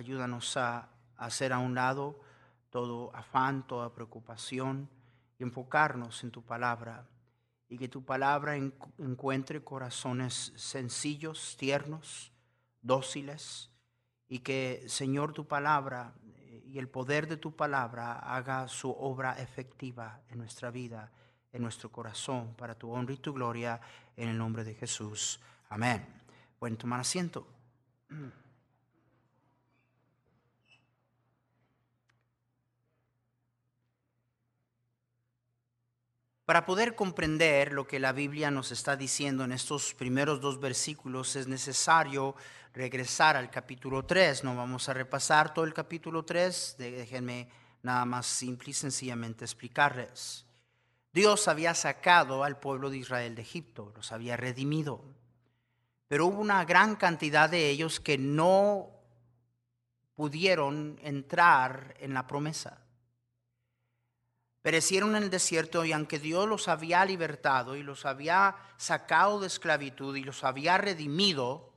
[0.00, 2.18] Ayúdanos a hacer a un lado
[2.70, 4.88] todo afán, toda preocupación
[5.38, 7.06] y enfocarnos en tu palabra
[7.68, 12.32] y que tu palabra encuentre corazones sencillos, tiernos,
[12.80, 13.70] dóciles
[14.26, 19.34] y que Señor tu palabra eh, y el poder de tu palabra haga su obra
[19.34, 21.12] efectiva en nuestra vida,
[21.52, 23.80] en nuestro corazón, para tu honra y tu gloria,
[24.16, 25.40] en el nombre de Jesús.
[25.68, 26.06] Amén.
[26.58, 27.46] Pueden tomar asiento.
[36.50, 41.36] Para poder comprender lo que la Biblia nos está diciendo en estos primeros dos versículos
[41.36, 42.34] es necesario
[42.74, 44.42] regresar al capítulo 3.
[44.42, 47.48] No vamos a repasar todo el capítulo 3, déjenme
[47.84, 50.44] nada más simple y sencillamente explicarles.
[51.12, 55.04] Dios había sacado al pueblo de Israel de Egipto, los había redimido,
[56.08, 58.90] pero hubo una gran cantidad de ellos que no
[60.16, 62.79] pudieron entrar en la promesa
[64.62, 69.46] perecieron en el desierto y aunque Dios los había libertado y los había sacado de
[69.46, 71.72] esclavitud y los había redimido,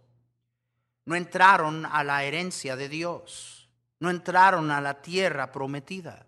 [1.05, 6.27] no entraron a la herencia de Dios, no entraron a la tierra prometida.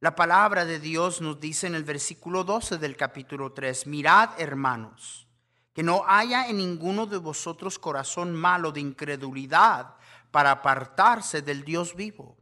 [0.00, 5.28] La palabra de Dios nos dice en el versículo 12 del capítulo 3, mirad hermanos,
[5.72, 9.94] que no haya en ninguno de vosotros corazón malo de incredulidad
[10.32, 12.41] para apartarse del Dios vivo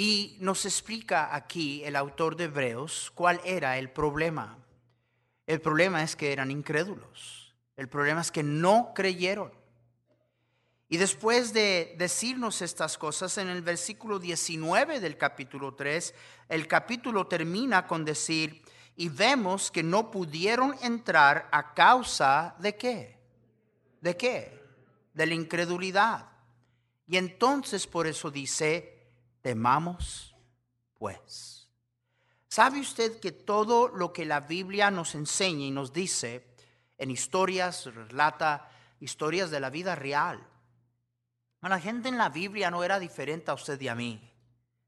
[0.00, 4.56] y nos explica aquí el autor de Hebreos cuál era el problema.
[5.44, 7.52] El problema es que eran incrédulos.
[7.76, 9.50] El problema es que no creyeron.
[10.88, 16.14] Y después de decirnos estas cosas, en el versículo 19 del capítulo 3,
[16.48, 18.62] el capítulo termina con decir,
[18.94, 23.18] y vemos que no pudieron entrar a causa de qué?
[24.00, 24.62] ¿De qué?
[25.12, 26.28] De la incredulidad.
[27.08, 28.97] Y entonces por eso dice,
[29.42, 30.34] temamos
[30.98, 31.68] pues.
[32.48, 36.46] ¿Sabe usted que todo lo que la Biblia nos enseña y nos dice
[36.96, 40.44] en historias, relata historias de la vida real?
[41.60, 44.20] La gente en la Biblia no era diferente a usted y a mí.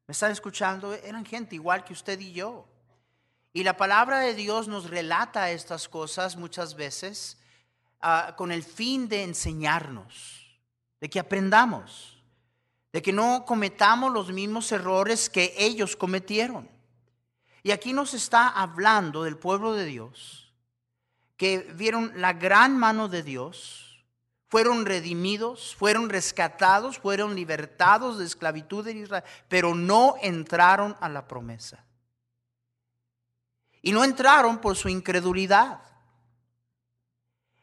[0.06, 0.94] ¿Me están escuchando?
[0.94, 2.66] Eran gente igual que usted y yo.
[3.52, 7.38] Y la palabra de Dios nos relata estas cosas muchas veces
[8.00, 10.58] ah, con el fin de enseñarnos,
[11.00, 12.09] de que aprendamos
[12.92, 16.68] de que no cometamos los mismos errores que ellos cometieron.
[17.62, 20.52] Y aquí nos está hablando del pueblo de Dios,
[21.36, 24.04] que vieron la gran mano de Dios,
[24.48, 31.28] fueron redimidos, fueron rescatados, fueron libertados de esclavitud en Israel, pero no entraron a la
[31.28, 31.84] promesa.
[33.82, 35.80] Y no entraron por su incredulidad.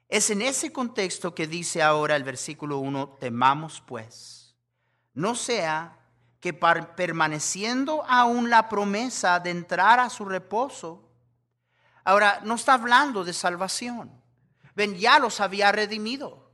[0.07, 4.46] Es en ese contexto que dice ahora el versículo 1, temamos pues
[5.17, 5.97] no sea
[6.39, 11.09] que permaneciendo aún la promesa de entrar a su reposo,
[12.03, 14.11] ahora no está hablando de salvación.
[14.75, 16.51] Ven, ya los había redimido.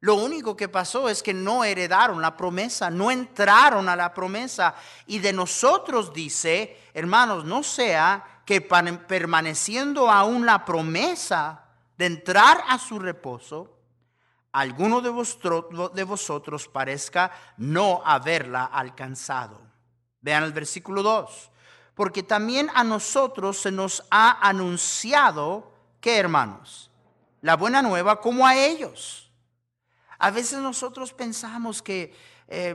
[0.00, 4.74] Lo único que pasó es que no heredaron la promesa, no entraron a la promesa.
[5.06, 11.64] Y de nosotros dice, hermanos, no sea que permaneciendo aún la promesa
[11.96, 13.78] de entrar a su reposo,
[14.52, 19.60] alguno de vosotros, parezca no haberla alcanzado.
[20.20, 21.50] Vean el versículo 2.
[21.94, 26.90] Porque también a nosotros se nos ha anunciado, ¿qué hermanos?
[27.40, 29.30] La buena nueva como a ellos.
[30.18, 32.14] A veces nosotros pensamos que
[32.48, 32.74] eh,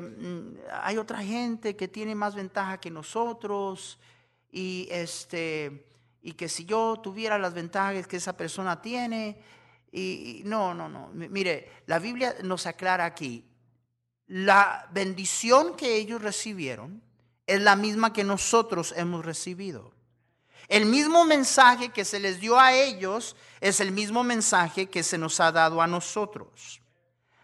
[0.81, 3.99] hay otra gente que tiene más ventaja que nosotros
[4.51, 5.85] y, este,
[6.21, 9.39] y que si yo tuviera las ventajas que esa persona tiene,
[9.91, 11.09] y, no, no, no.
[11.13, 13.45] Mire, la Biblia nos aclara aquí,
[14.27, 17.01] la bendición que ellos recibieron
[17.45, 19.93] es la misma que nosotros hemos recibido.
[20.67, 25.17] El mismo mensaje que se les dio a ellos es el mismo mensaje que se
[25.17, 26.81] nos ha dado a nosotros.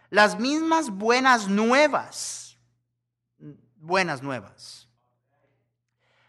[0.10, 2.58] Las mismas buenas nuevas,
[3.78, 4.90] buenas nuevas.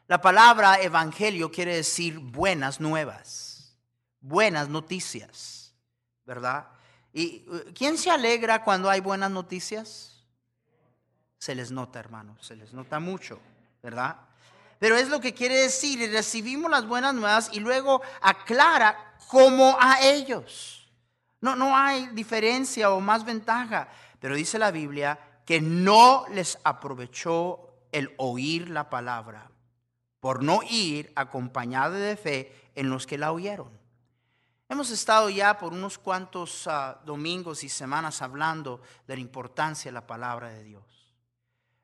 [0.07, 3.77] La palabra evangelio quiere decir buenas nuevas,
[4.21, 5.54] buenas noticias,
[6.25, 6.69] ¿verdad?
[7.13, 10.25] ¿Y uh, quién se alegra cuando hay buenas noticias?
[11.39, 13.39] Se les nota, hermano, se les nota mucho,
[13.83, 14.17] ¿verdad?
[14.79, 19.77] Pero es lo que quiere decir, y recibimos las buenas nuevas y luego aclara cómo
[19.81, 20.91] a ellos.
[21.41, 23.89] No, no hay diferencia o más ventaja,
[24.19, 29.51] pero dice la Biblia que no les aprovechó el oír la palabra
[30.21, 33.84] por no ir acompañada de fe en los que la oyeron.
[34.67, 39.93] Hemos estado ya por unos cuantos ah, domingos y semanas hablando de la importancia de
[39.95, 41.13] la palabra de Dios.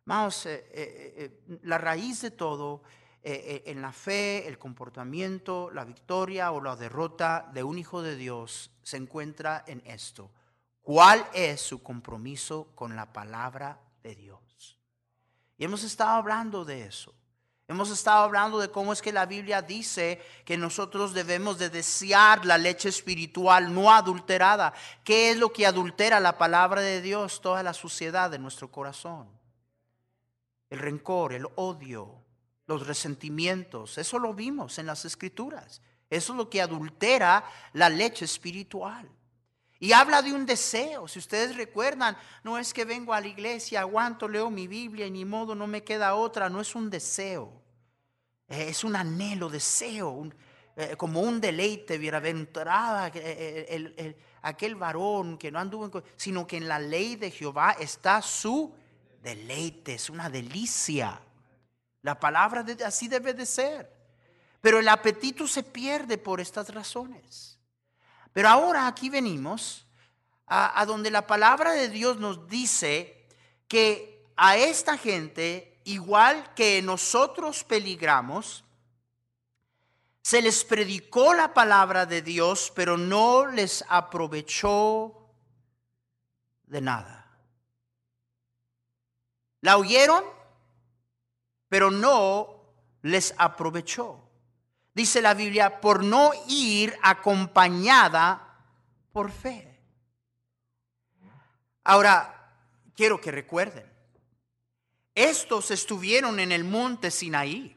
[0.06, 2.82] Vamos, eh, eh, eh, la raíz de todo
[3.22, 8.70] en la fe, el comportamiento, la victoria o la derrota de un hijo de Dios
[8.82, 10.30] se encuentra en esto.
[10.80, 14.78] ¿Cuál es su compromiso con la palabra de Dios?
[15.58, 17.14] Y hemos estado hablando de eso.
[17.70, 22.44] Hemos estado hablando de cómo es que la Biblia dice que nosotros debemos de desear
[22.44, 24.74] la leche espiritual no adulterada.
[25.04, 27.40] ¿Qué es lo que adultera la palabra de Dios?
[27.40, 29.28] Toda la suciedad de nuestro corazón.
[30.68, 32.12] El rencor, el odio,
[32.66, 33.98] los resentimientos.
[33.98, 35.80] Eso lo vimos en las escrituras.
[36.10, 37.44] Eso es lo que adultera
[37.74, 39.08] la leche espiritual.
[39.80, 41.08] Y habla de un deseo.
[41.08, 45.10] Si ustedes recuerdan, no es que vengo a la iglesia, aguanto, leo mi Biblia y
[45.10, 46.50] ni modo, no me queda otra.
[46.50, 47.50] No es un deseo.
[48.46, 50.28] Es un anhelo, deseo,
[50.76, 56.78] eh, como un deleite, bienaventurada el, aquel varón que no anduvo, sino que en la
[56.78, 58.74] ley de Jehová está su
[59.22, 61.20] deleite, es una delicia.
[62.02, 63.90] La palabra de, así debe de ser.
[64.60, 67.59] Pero el apetito se pierde por estas razones.
[68.32, 69.86] Pero ahora aquí venimos
[70.46, 73.26] a, donde la palabra de Dios nos dice
[73.68, 78.64] que a esta gente, igual que nosotros peligramos,
[80.22, 85.30] se les predicó la palabra de Dios, pero no les aprovechó
[86.64, 87.26] de nada.
[89.60, 90.24] La oyeron,
[91.68, 92.60] pero no
[93.02, 94.29] les aprovechó
[94.94, 98.58] dice la Biblia, por no ir acompañada
[99.12, 99.80] por fe.
[101.84, 102.52] Ahora,
[102.94, 103.90] quiero que recuerden,
[105.14, 107.76] estos estuvieron en el monte Sinaí.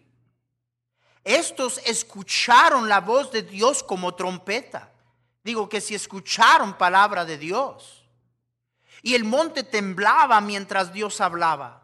[1.24, 4.92] Estos escucharon la voz de Dios como trompeta.
[5.44, 8.04] Digo que si escucharon palabra de Dios.
[9.02, 11.83] Y el monte temblaba mientras Dios hablaba.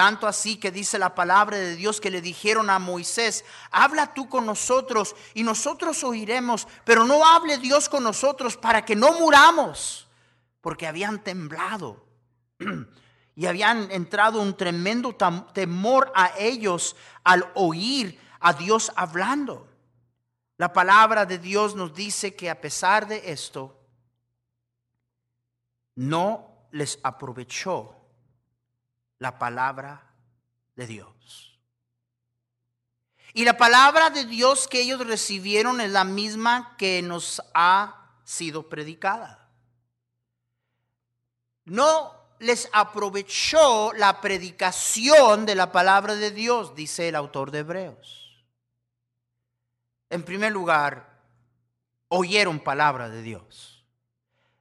[0.00, 4.30] Tanto así que dice la palabra de Dios que le dijeron a Moisés, habla tú
[4.30, 10.08] con nosotros y nosotros oiremos, pero no hable Dios con nosotros para que no muramos,
[10.62, 12.02] porque habían temblado
[13.36, 15.14] y habían entrado un tremendo
[15.52, 19.68] temor a ellos al oír a Dios hablando.
[20.56, 23.78] La palabra de Dios nos dice que a pesar de esto,
[25.94, 27.99] no les aprovechó
[29.20, 30.02] la palabra
[30.74, 31.60] de Dios.
[33.32, 38.68] Y la palabra de Dios que ellos recibieron es la misma que nos ha sido
[38.68, 39.48] predicada.
[41.64, 48.44] No les aprovechó la predicación de la palabra de Dios, dice el autor de Hebreos.
[50.08, 51.20] En primer lugar,
[52.08, 53.84] oyeron palabra de Dios.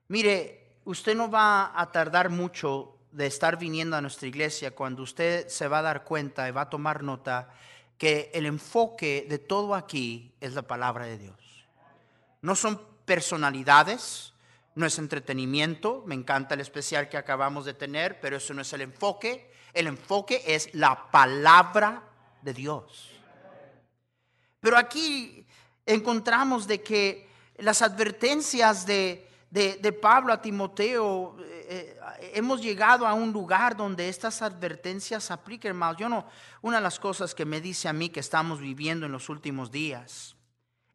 [0.09, 5.47] Mire, usted no va a tardar mucho de estar viniendo a nuestra iglesia, cuando usted
[5.47, 7.49] se va a dar cuenta y va a tomar nota
[7.97, 11.67] que el enfoque de todo aquí es la palabra de Dios.
[12.41, 14.33] No son personalidades,
[14.75, 18.71] no es entretenimiento, me encanta el especial que acabamos de tener, pero eso no es
[18.73, 19.51] el enfoque.
[19.73, 22.03] El enfoque es la palabra
[22.41, 23.11] de Dios.
[24.59, 25.45] Pero aquí
[25.85, 31.35] encontramos de que las advertencias de, de Pablo a Timoteo
[31.71, 31.99] eh,
[32.33, 35.95] hemos llegado a un lugar donde estas advertencias apliquen más.
[35.97, 36.25] Yo no,
[36.63, 39.69] una de las cosas que me dice a mí que estamos viviendo en los últimos
[39.69, 40.35] días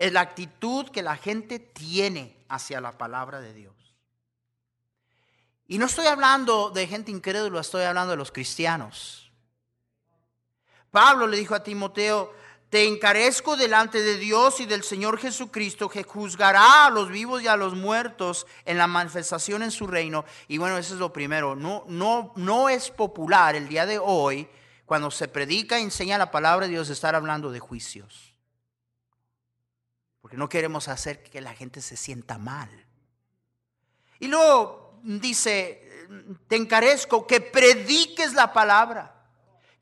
[0.01, 3.95] es la actitud que la gente tiene hacia la palabra de Dios.
[5.69, 9.31] Y no estoy hablando de gente incrédula, estoy hablando de los cristianos.
[10.91, 12.35] Pablo le dijo a Timoteo,
[12.71, 17.47] te encarezco delante de Dios y del Señor Jesucristo que juzgará a los vivos y
[17.47, 20.25] a los muertos en la manifestación en su reino.
[20.49, 21.55] Y bueno, eso es lo primero.
[21.55, 24.49] No, no, no es popular el día de hoy,
[24.87, 28.35] cuando se predica y enseña la palabra de Dios, estar hablando de juicios.
[30.21, 32.69] Porque no queremos hacer que la gente se sienta mal.
[34.19, 36.07] Y luego dice,
[36.49, 39.14] te encarezco que prediques la palabra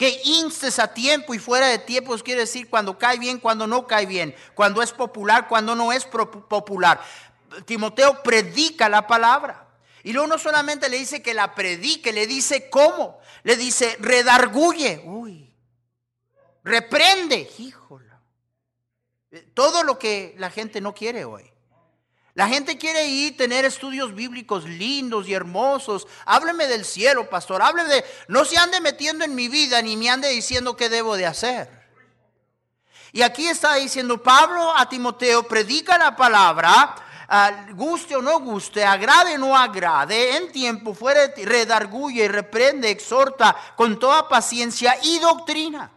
[0.02, 3.86] que instes a tiempo y fuera de tiempo quiere decir cuando cae bien, cuando no
[3.86, 7.00] cae bien, cuando es popular, cuando no es popular.
[7.66, 9.68] Timoteo predica la palabra.
[10.02, 13.20] Y luego no solamente le dice que la predique, le dice cómo.
[13.44, 15.04] Le dice redarguye.
[15.04, 15.54] Uy.
[16.64, 17.48] Reprende.
[17.58, 18.10] Híjole.
[19.54, 21.48] Todo lo que la gente no quiere hoy.
[22.34, 26.06] La gente quiere ir tener estudios bíblicos lindos y hermosos.
[26.24, 27.60] Hábleme del cielo, pastor.
[27.60, 28.04] Hábleme de...
[28.28, 31.82] No se ande metiendo en mi vida ni me ande diciendo qué debo de hacer.
[33.12, 36.94] Y aquí está diciendo Pablo a Timoteo, predica la palabra,
[37.74, 43.98] guste o no guste, agrade o no agrade, en tiempo fuera, redarguye, reprende, exhorta con
[43.98, 45.92] toda paciencia y doctrina.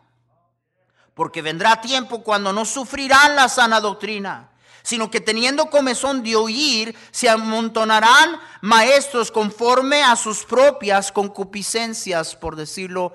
[1.13, 4.49] Porque vendrá tiempo cuando no sufrirán la sana doctrina
[4.85, 12.55] sino que teniendo comezón de oír, se amontonarán maestros conforme a sus propias concupiscencias, por
[12.55, 13.11] decirlo,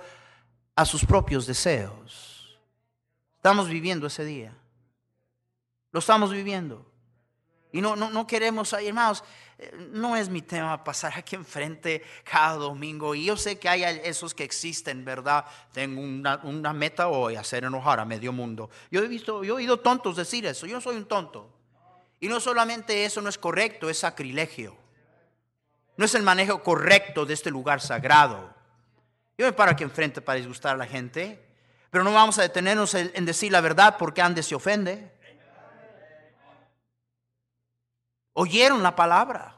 [0.75, 2.59] a sus propios deseos.
[3.37, 4.53] Estamos viviendo ese día.
[5.93, 6.85] Lo estamos viviendo.
[7.71, 9.23] Y no, no, no queremos, hermanos,
[9.59, 13.15] eh, no es mi tema pasar aquí enfrente cada domingo.
[13.15, 15.45] Y yo sé que hay esos que existen, ¿verdad?
[15.71, 18.71] Tengo una, una, meta hoy, hacer enojar a medio mundo.
[18.91, 20.67] Yo he visto, yo he oído tontos decir eso.
[20.67, 21.60] Yo soy un tonto.
[22.21, 24.77] Y no solamente eso no es correcto, es sacrilegio.
[25.97, 28.55] No es el manejo correcto de este lugar sagrado.
[29.39, 31.43] Yo me paro aquí enfrente para disgustar a la gente,
[31.91, 35.11] pero no vamos a detenernos en decir la verdad porque Andes se ofende.
[38.35, 39.57] Oyeron la palabra.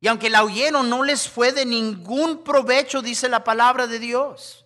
[0.00, 4.64] Y aunque la oyeron, no les fue de ningún provecho, dice la palabra de Dios.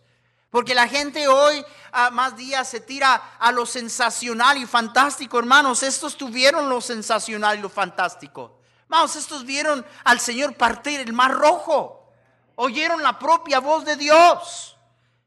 [0.52, 5.82] Porque la gente hoy a más días se tira a lo sensacional y fantástico, hermanos.
[5.82, 8.60] Estos tuvieron lo sensacional y lo fantástico.
[8.82, 12.12] Hermanos, estos vieron al Señor partir el mar rojo.
[12.56, 14.76] Oyeron la propia voz de Dios.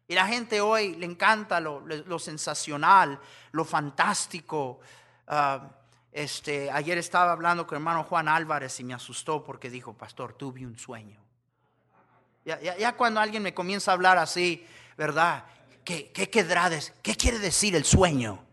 [0.08, 3.20] Y la gente hoy le encanta lo, sensacional,
[3.52, 4.80] lo fantástico.
[5.28, 5.72] Ah,
[6.12, 10.34] este, ayer estaba hablando con el hermano Juan Álvarez y me asustó porque dijo, pastor,
[10.34, 11.20] tuve un sueño.
[12.46, 14.64] ya cuando alguien me comienza a hablar así,
[14.98, 15.46] ¿verdad?
[15.84, 16.30] ¿Qué, qué?
[16.30, 18.44] ¿Qué quiere decir el sueño?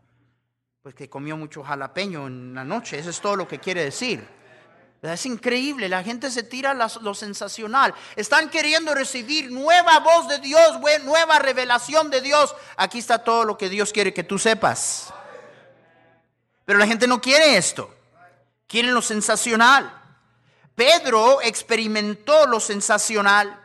[0.83, 4.27] Pues que comió mucho jalapeño en la noche, eso es todo lo que quiere decir.
[5.03, 7.93] Es increíble, la gente se tira lo sensacional.
[8.15, 12.55] Están queriendo recibir nueva voz de Dios, nueva revelación de Dios.
[12.77, 15.13] Aquí está todo lo que Dios quiere que tú sepas.
[16.65, 17.93] Pero la gente no quiere esto.
[18.69, 19.93] Quieren lo sensacional.
[20.77, 23.62] Pedro experimentó lo sensacional.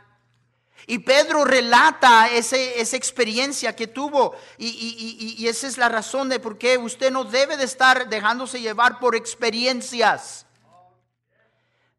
[0.89, 6.39] Y Pedro relata ese, esa experiencia que tuvo y, y, esa es la razón de
[6.39, 10.45] por qué usted no debe de estar dejándose llevar por experiencias.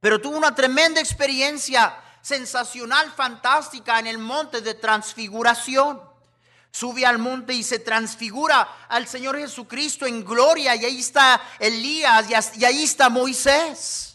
[0.00, 6.00] Pero tuvo una tremenda experiencia sensacional, fantástica en el monte de transfiguración.
[6.70, 12.56] Sube al monte y se transfigura al Señor Jesucristo en gloria y ahí está Elías
[12.56, 14.07] y ahí está Moisés.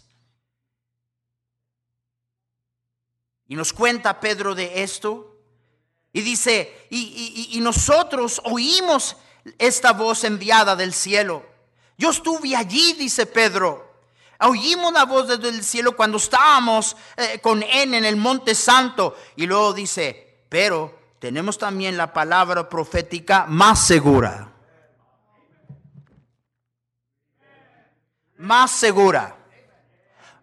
[3.53, 5.37] Y nos cuenta Pedro de esto.
[6.11, 9.15] Y dice, y, nosotros oímos
[9.59, 11.45] esta voz enviada del cielo.
[11.95, 14.07] Yo estuve allí, dice Pedro.
[14.39, 19.15] Oímos la voz desde el cielo cuando estábamos eh, con él en el monte santo.
[19.35, 24.51] Y luego dice, pero tenemos también la palabra profética más segura.
[28.37, 29.37] Más segura.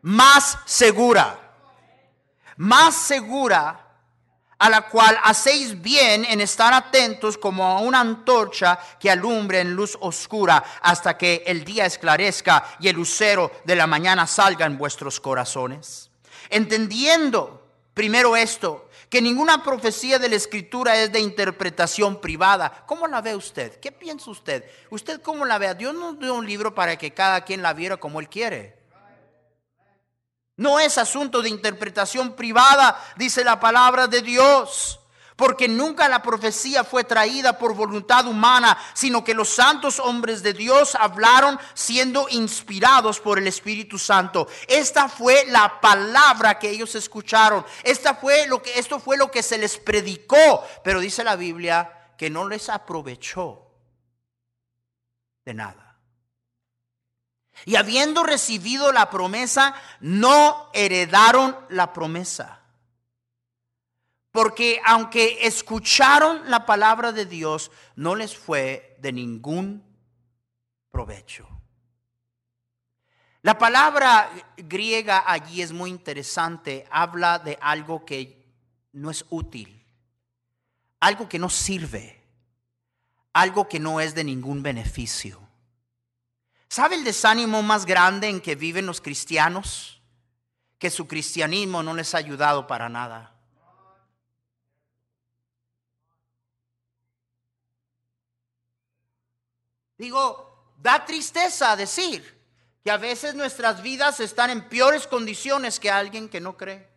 [0.00, 1.39] Más segura
[2.60, 3.86] más segura
[4.58, 9.72] a la cual hacéis bien en estar atentos como a una antorcha que alumbre en
[9.72, 14.76] luz oscura hasta que el día esclarezca y el lucero de la mañana salga en
[14.76, 16.10] vuestros corazones.
[16.50, 22.84] Entendiendo primero esto, que ninguna profecía de la escritura es de interpretación privada.
[22.86, 23.80] ¿Cómo la ve usted?
[23.80, 24.64] ¿Qué piensa usted?
[24.90, 25.74] ¿Usted cómo la ve?
[25.76, 28.79] Dios nos dio un libro para que cada quien la viera como él quiere.
[30.60, 35.00] No es asunto de interpretación privada, dice la palabra de Dios.
[35.34, 40.52] Porque nunca la profecía fue traída por voluntad humana, sino que los santos hombres de
[40.52, 44.48] Dios hablaron siendo inspirados por el Espíritu Santo.
[44.68, 47.64] Esta fue la palabra que ellos escucharon.
[47.82, 50.62] Esta fue lo que, esto fue lo que se les predicó.
[50.84, 53.66] Pero dice la Biblia que no les aprovechó
[55.46, 55.79] de nada.
[57.64, 62.60] Y habiendo recibido la promesa, no heredaron la promesa.
[64.30, 69.82] Porque aunque escucharon la palabra de Dios, no les fue de ningún
[70.90, 71.48] provecho.
[73.42, 76.86] La palabra griega allí es muy interesante.
[76.90, 78.46] Habla de algo que
[78.92, 79.76] no es útil.
[81.00, 82.22] algo que no sirve,
[83.32, 85.40] algo que no es de ningún beneficio.
[86.70, 90.00] ¿Sabe el desánimo más grande en que viven los cristianos?
[90.78, 93.34] Que su cristianismo no les ha ayudado para nada.
[99.98, 102.40] Digo, da tristeza decir
[102.84, 106.88] que a veces nuestras vidas están en peores condiciones que alguien que no cree.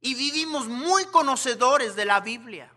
[0.00, 2.72] Y vivimos muy conocedores de la Biblia.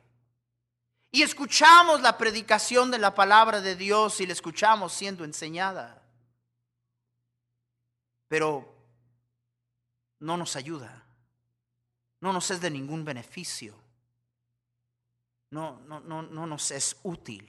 [1.15, 6.01] Y escuchamos la predicación de la palabra de Dios y la escuchamos siendo enseñada.
[8.27, 8.67] Pero
[10.17, 11.03] no nos ayuda.
[12.19, 13.75] No nos es de ningún beneficio.
[15.51, 17.47] No, no, no, no nos es útil.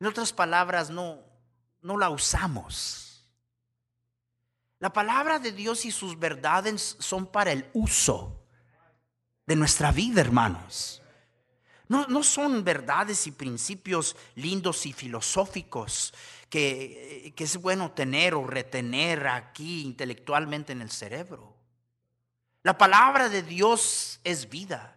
[0.00, 1.20] En otras palabras, no,
[1.82, 3.24] no la usamos.
[4.80, 8.44] La palabra de Dios y sus verdades son para el uso
[9.46, 10.97] de nuestra vida, hermanos.
[11.88, 16.12] No, son verdades y principios lindos y filosóficos
[16.50, 21.56] que, que es bueno tener o retener aquí intelectualmente en el cerebro.
[22.62, 24.96] La palabra de Dios es vida.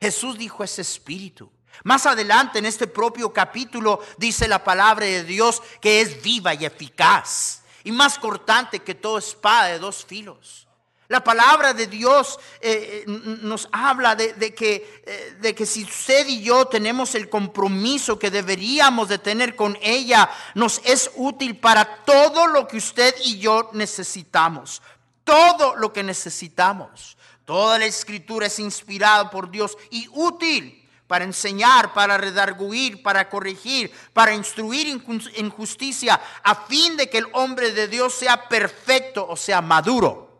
[0.00, 1.52] Jesús dijo es espíritu.
[1.84, 6.64] Más adelante en este propio capítulo dice la palabra de Dios que es viva y
[6.64, 10.66] eficaz y más cortante que toda espada de dos filos.
[11.12, 13.10] La palabra de Dios eh, eh,
[13.42, 18.30] nos habla de, que, eh, de que si usted y yo tenemos el compromiso que
[18.30, 23.68] deberíamos de tener con ella, nos es útil para todo lo que usted y yo
[23.74, 24.80] necesitamos.
[25.22, 27.18] Todo lo que necesitamos.
[27.44, 33.92] Toda la escritura es inspirada por Dios y útil para enseñar, para redarguir, para corregir,
[34.14, 34.98] para instruir
[35.34, 40.31] en justicia, a fin de que el hombre de Dios sea perfecto, o sea, maduro,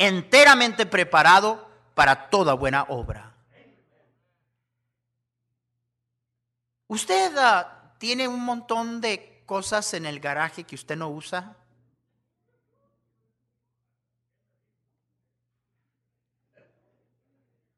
[0.00, 3.34] enteramente preparado para toda buena obra.
[6.86, 11.54] ¿Usted ah, tiene un montón de cosas en el garaje que usted no usa?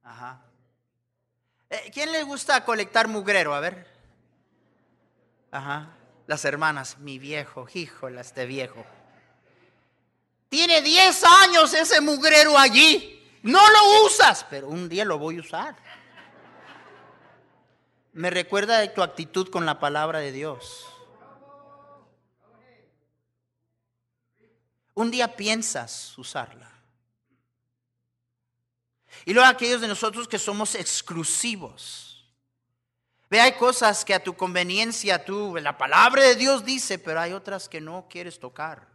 [0.05, 0.43] Ajá.
[1.71, 3.53] Eh, ¿Quién le gusta colectar mugrero?
[3.53, 3.89] A ver.
[5.51, 5.89] Ajá.
[6.29, 8.87] Las hermanas, mi viejo, híjolas este viejo.
[10.53, 13.27] Tiene 10 años ese mugrero allí.
[13.43, 15.75] No lo usas, pero un día lo voy a usar.
[18.13, 20.85] Me recuerda de tu actitud con la palabra de Dios.
[24.93, 26.71] Un día piensas usarla.
[29.25, 32.31] Y luego aquellos de nosotros que somos exclusivos.
[33.31, 37.33] Ve, hay cosas que a tu conveniencia tú, la palabra de Dios dice, pero hay
[37.33, 38.92] otras que no quieres tocar.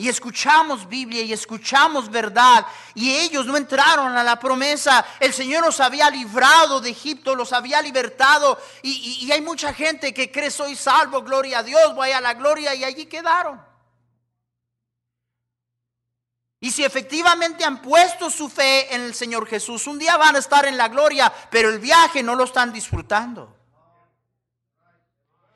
[0.00, 2.64] Y escuchamos Biblia y escuchamos verdad.
[2.94, 5.04] Y ellos no entraron a la promesa.
[5.20, 8.58] El Señor los había librado de Egipto, los había libertado.
[8.80, 12.74] Y, hay mucha gente que cree soy salvo, gloria a Dios, voy a la gloria
[12.74, 13.60] y allí quedaron.
[16.60, 20.38] Y si efectivamente han puesto su fe en el Señor Jesús, un día van a
[20.38, 23.59] estar en la gloria, pero el viaje no lo están disfrutando.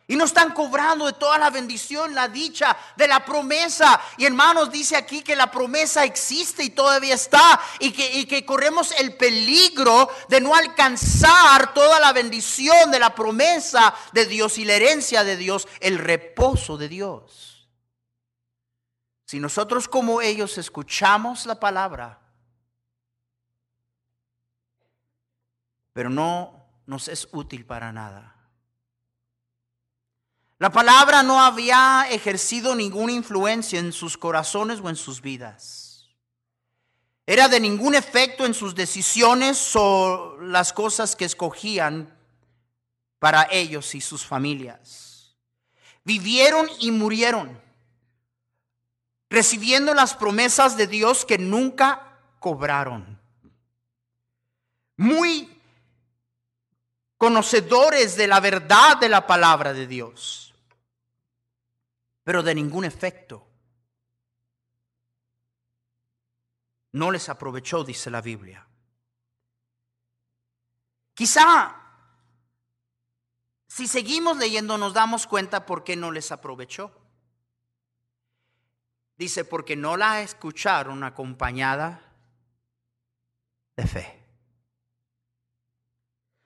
[0.07, 3.99] Y no están cobrando de toda la bendición, la dicha, de la promesa.
[4.19, 7.59] Y hermanos, dice aquí que la promesa existe y todavía está.
[7.79, 13.15] Y que, y que corremos el peligro de no alcanzar toda la bendición de la
[13.15, 17.67] promesa de Dios y la herencia de Dios, el reposo de Dios.
[19.25, 22.21] Si nosotros como ellos escuchamos la palabra,
[25.95, 28.34] pero no nos es útil para nada.
[30.65, 36.09] La palabra no había ejercido ninguna influencia en sus corazones o en sus vidas.
[37.27, 42.17] Era de ningún efecto en sus decisiones o las cosas que escogían
[43.19, 45.37] para ellos y sus familias.
[46.03, 47.61] Vivieron y murieron
[49.29, 53.21] recibiendo las promesas de Dios que nunca cobraron.
[54.97, 55.61] Muy
[57.19, 60.44] conocedores de la verdad de la palabra de Dios,
[62.25, 63.47] pero de ningún efecto.
[66.93, 68.67] No les aprovechó, dice la Biblia.
[71.15, 71.85] Quizá
[73.75, 76.93] si seguimos leyendo nos damos cuenta por qué no les aprovechó.
[79.17, 82.01] Dice, porque no la escucharon acompañada
[83.77, 84.25] de fe.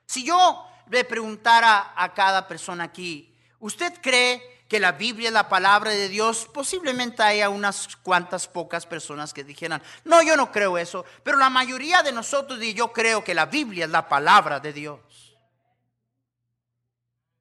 [0.07, 5.49] Si yo le preguntara a cada persona aquí, ¿usted cree que la Biblia es la
[5.49, 10.77] palabra de Dios, posiblemente haya unas cuantas pocas personas que dijeran, no, yo no creo
[10.77, 14.61] eso, pero la mayoría de nosotros y yo creo que la Biblia es la palabra
[14.61, 15.01] de Dios.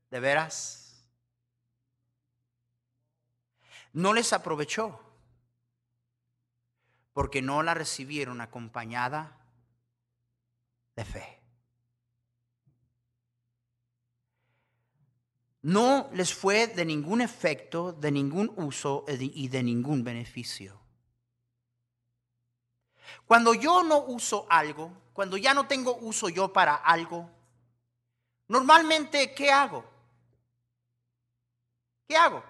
[0.09, 1.05] ¿De veras?
[3.91, 5.01] No les aprovechó
[7.11, 9.35] porque no la recibieron acompañada
[10.95, 11.36] de fe.
[15.67, 20.79] No les fue de ningún efecto, de ningún uso y de ningún beneficio.
[23.25, 27.29] Cuando yo no uso algo, cuando ya no tengo uso yo para algo,
[28.47, 29.83] normalmente, ¿qué hago?
[32.07, 32.41] ¿Qué hago?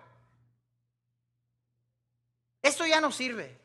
[2.62, 3.60] Esto ya no sirve.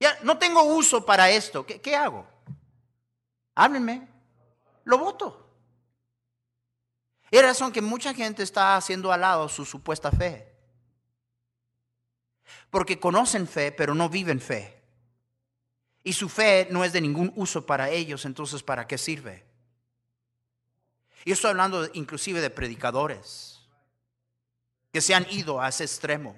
[0.00, 1.66] Ya no tengo uso para esto.
[1.66, 2.26] ¿Qué, qué hago?
[3.54, 4.08] Háblenme.
[4.84, 5.47] Lo voto.
[7.30, 10.54] Es razón que mucha gente está haciendo al lado su supuesta fe.
[12.70, 14.82] Porque conocen fe, pero no viven fe.
[16.02, 19.44] Y su fe no es de ningún uso para ellos, entonces ¿para qué sirve?
[21.24, 23.60] Y estoy hablando inclusive de predicadores
[24.92, 26.34] que se han ido a ese extremo.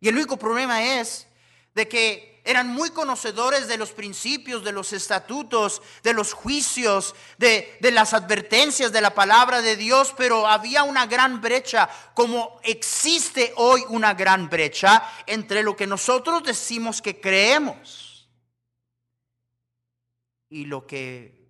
[0.00, 1.28] Y el único problema es
[1.74, 7.78] de que eran muy conocedores de los principios, de los estatutos, de los juicios, de,
[7.80, 13.84] las advertencias de la palabra de Dios, pero había una gran brecha, como existe hoy
[13.88, 18.28] una gran brecha entre lo que nosotros decimos que creemos
[20.48, 21.48] y lo que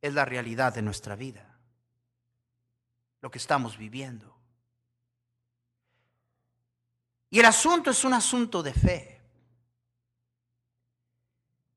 [0.00, 1.58] es la realidad de nuestra vida,
[3.20, 4.34] lo que estamos viviendo.
[7.28, 9.11] Y el asunto es un asunto de fe.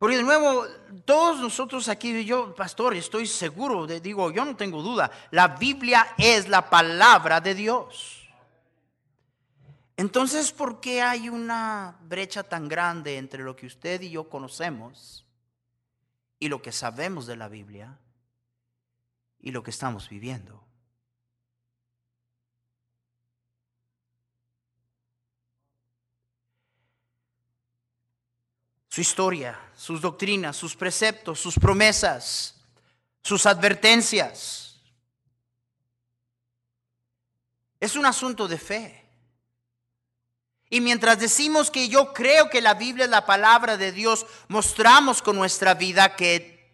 [0.06, 0.68] Porque de nuevo,
[1.04, 6.14] todos nosotros aquí, yo, pastor, estoy seguro, de, digo, yo no tengo duda, la Biblia
[6.20, 8.30] es la palabra de Dios.
[9.98, 15.26] Entonces, ¿por qué hay una brecha tan grande entre lo que usted y yo conocemos
[16.38, 17.98] y lo que sabemos de la Biblia
[19.40, 20.64] y lo que estamos viviendo?
[28.96, 32.56] Su historia, sus doctrinas, sus preceptos, sus promesas,
[33.22, 34.80] sus advertencias.
[37.78, 39.06] Es un asunto de fe.
[40.70, 45.22] Y mientras decimos que yo creo que la Biblia es la palabra de Dios, mostramos
[45.22, 46.74] con nuestra vida que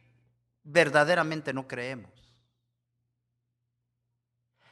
[0.62, 2.12] verdaderamente no creemos.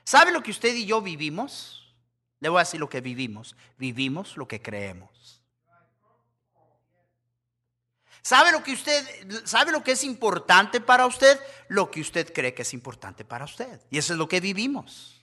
[0.04, 1.96] ¿Sabe lo que usted y yo vivimos?
[2.42, 3.56] Le voy a decir lo que vivimos.
[3.80, 5.39] Vivimos lo que creemos.
[8.22, 11.40] ¿Sabe lo que usted sabe lo que es importante para usted?
[11.68, 13.82] Lo que usted cree que es importante para usted.
[13.90, 15.16] Y eso es lo que vivimos.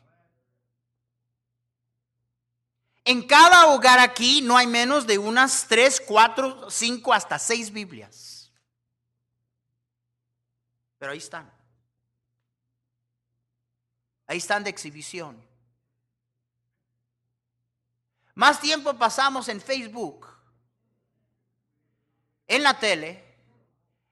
[3.04, 8.50] En cada hogar aquí no hay menos de unas tres, cuatro, cinco, hasta seis Biblias.
[10.98, 11.52] Pero ahí están.
[14.26, 15.40] Ahí están de exhibición.
[18.34, 20.35] Más tiempo pasamos en Facebook
[22.46, 23.24] en la tele,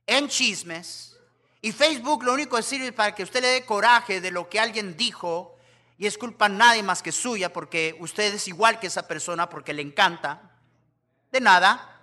[0.07, 1.17] en chismes,
[1.65, 4.61] y Facebook lo único que sirve para que usted le dé coraje de lo que
[4.61, 5.57] alguien dijo
[5.97, 9.73] y es culpa nadie más que suya porque usted es igual que esa persona porque
[9.73, 10.59] le encanta.
[11.33, 12.03] De nada.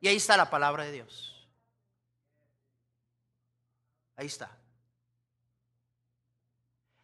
[0.00, 1.48] Y ahí está la palabra de Dios.
[4.16, 4.56] Ahí está.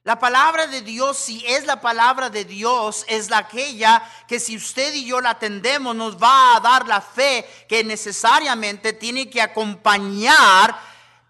[0.04, 4.56] La palabra de Dios, si es la palabra de Dios, es la aquella que si
[4.56, 9.40] usted y yo la atendemos, nos va a dar la fe que necesariamente tiene que
[9.40, 10.76] acompañar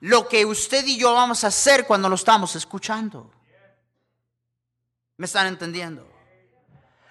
[0.00, 3.30] lo que usted y yo vamos a hacer cuando lo estamos escuchando.
[5.18, 6.12] ¿Me están entendiendo?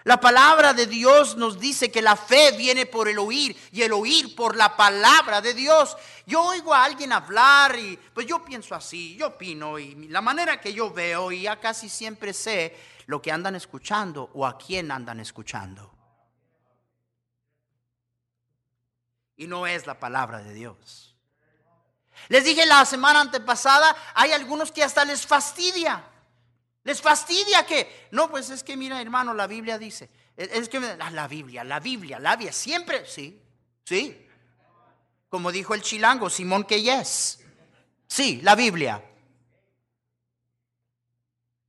[0.04, 3.94] La palabra de Dios nos dice que la fe viene por el oír y el
[3.94, 5.96] oír por la palabra de Dios.
[6.26, 10.60] Yo oigo a alguien hablar y pues yo pienso así, yo opino y la manera
[10.60, 14.92] que yo veo y ya casi siempre sé lo que andan escuchando o a quién
[14.92, 15.92] andan escuchando.
[19.38, 21.16] Y no es la palabra de Dios.
[22.28, 26.11] Les dije la semana antepasada, hay algunos que hasta les fastidia.
[26.84, 31.12] Les fastidia que, no, pues es que mira hermano, la Biblia dice, es que la,
[31.12, 33.39] la Biblia, la Biblia, la Biblia, siempre, sí,
[33.84, 34.28] sí.
[35.30, 37.39] Como dijo el chilango, Simón que yes.
[38.08, 39.04] Sí, la Biblia.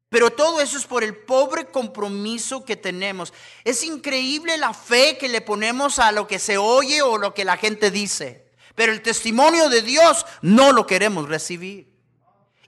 [0.09, 3.33] Pero todo eso es por el pobre compromiso que tenemos.
[3.65, 7.45] Es increíble la fe que le ponemos a lo que se oye o lo que
[7.45, 8.51] la gente dice.
[8.75, 11.92] Pero el testimonio de Dios no lo queremos recibir.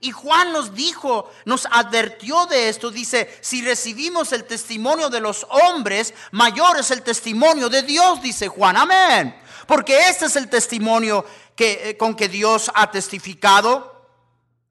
[0.05, 5.47] Y Juan nos dijo, nos advirtió de esto, dice, si recibimos el testimonio de los
[5.49, 9.35] hombres, mayor es el testimonio de Dios, dice Juan, amén.
[9.65, 14.07] Porque este es el testimonio que, eh, con que Dios ha testificado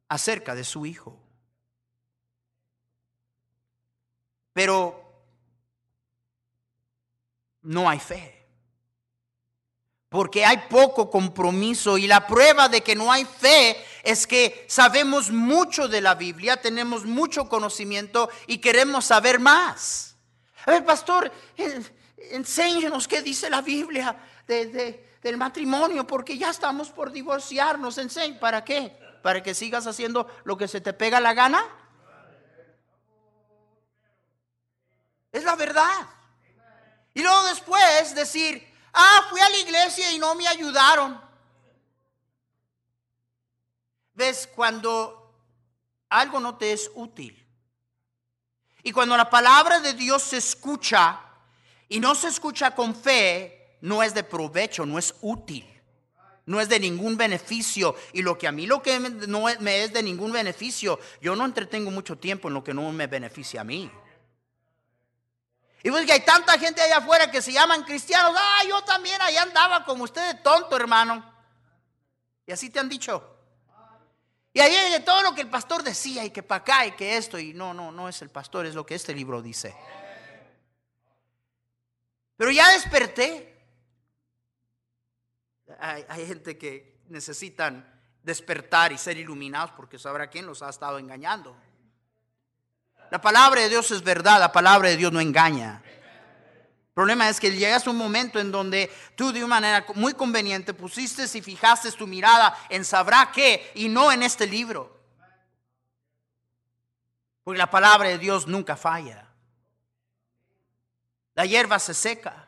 [0.08, 1.18] acerca de su Hijo.
[4.52, 5.02] Pero
[7.62, 8.46] no hay fe.
[10.08, 15.30] Porque hay poco compromiso y la prueba de que no hay fe es que sabemos
[15.30, 20.16] mucho de la Biblia, tenemos mucho conocimiento y queremos saber más.
[20.66, 21.32] A ver, pastor,
[22.16, 24.14] enséñenos qué dice la Biblia
[24.46, 27.98] del matrimonio, porque ya estamos por divorciarnos.
[28.38, 28.94] ¿para qué?
[29.22, 31.64] ¿Para que sigas haciendo lo que se te pega la gana?
[35.32, 36.08] Es la verdad.
[37.14, 41.23] Y luego después decir, ah, fui a la iglesia y no me ayudaron.
[44.14, 44.48] ¿Ves?
[44.55, 45.24] Cuando
[46.09, 47.44] algo no te es útil.
[48.83, 51.20] Y cuando la palabra de Dios se escucha
[51.88, 55.68] y no se escucha con fe, no es de provecho, no es útil.
[56.46, 57.96] No es de ningún beneficio.
[58.12, 61.44] Y lo que a mí lo que no me es de ningún beneficio, yo no
[61.44, 63.90] entretengo mucho tiempo en lo que no me beneficia a mí.
[65.83, 68.35] Y pues que hay tanta gente allá afuera que se llaman cristianos.
[68.37, 71.24] Ah, yo también ahí andaba como usted tonto, hermano.
[72.46, 73.33] Y así te han dicho.
[74.56, 77.16] Y ahí de todo lo que el pastor decía y que para acá y que
[77.16, 77.40] esto.
[77.40, 79.74] Y no, no, no es el pastor, es lo que este libro dice.
[82.36, 83.52] Pero ya desperté.
[85.80, 91.00] Hay, hay gente que necesitan despertar y ser iluminados porque sabrá quién los ha estado
[91.00, 91.56] engañando.
[93.10, 95.82] La palabra de Dios es verdad, la palabra de Dios no engaña.
[96.94, 100.14] El problema es que llegas a un momento en donde tú de una manera muy
[100.14, 104.96] conveniente pusiste y fijaste tu mirada en sabrá qué y no en este libro.
[107.42, 109.26] Porque la palabra de Dios nunca falla.
[111.35, 112.46] La hierba se seca,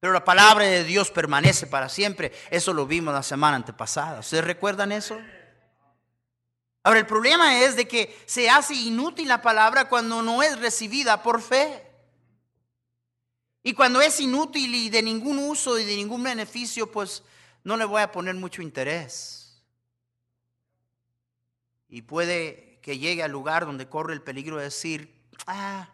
[0.00, 2.32] pero la palabra de Dios permanece para siempre.
[2.50, 4.20] Eso lo vimos la semana antepasada.
[4.20, 5.20] ¿Ustedes recuerdan eso?
[6.84, 11.22] Ahora, el problema es de que se hace inútil la palabra cuando no es recibida
[11.22, 11.91] por fe.
[13.62, 17.22] Y cuando es inútil y de ningún uso y de ningún beneficio, pues
[17.62, 19.62] no le voy a poner mucho interés.
[21.88, 25.14] Y puede que llegue al lugar donde corre el peligro de decir,
[25.46, 25.88] ah,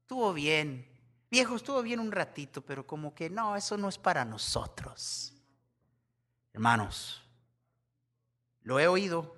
[0.00, 0.88] estuvo bien,
[1.30, 5.34] viejo, estuvo bien un ratito, pero como que no, eso no es para nosotros.
[6.54, 7.22] Hermanos,
[8.62, 9.36] lo he oído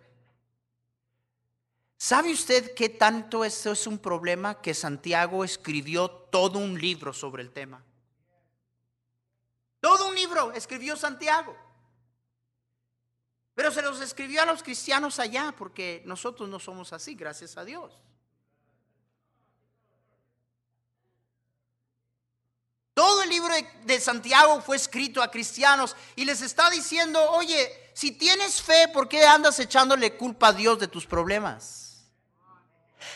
[1.99, 7.43] ¿Sabe usted qué tanto eso es un problema que Santiago escribió todo un libro sobre
[7.43, 7.83] el tema?
[9.81, 11.57] Todo un libro escribió Santiago.
[13.55, 17.65] Pero se los escribió a los cristianos allá porque nosotros no somos así, gracias a
[17.65, 17.95] Dios.
[22.93, 23.55] Todo el libro
[23.85, 29.09] de, Santiago fue escrito a cristianos y les está diciendo, oye, si tienes fe, ¿por
[29.09, 31.86] qué andas echándole culpa a Dios de tus problemas?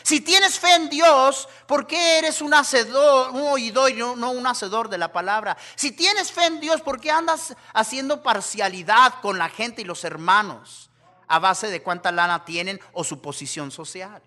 [0.03, 4.47] Si tienes fe en Dios, ¿por qué eres un hacedor, un oidor y no, un
[4.47, 5.57] hacedor de la palabra?
[5.75, 10.03] Si tienes fe en Dios, ¿por qué andas haciendo parcialidad con la gente y los
[10.03, 10.89] hermanos
[11.27, 14.21] a base de cuánta lana tienen o su posición social?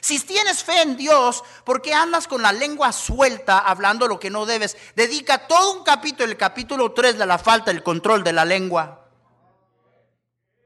[0.00, 4.30] Si tienes fe en Dios, ¿por qué andas con la lengua suelta hablando lo que
[4.30, 4.76] no debes?
[4.96, 9.06] Dedica todo un capítulo, el capítulo 3 de la falta del control de la lengua.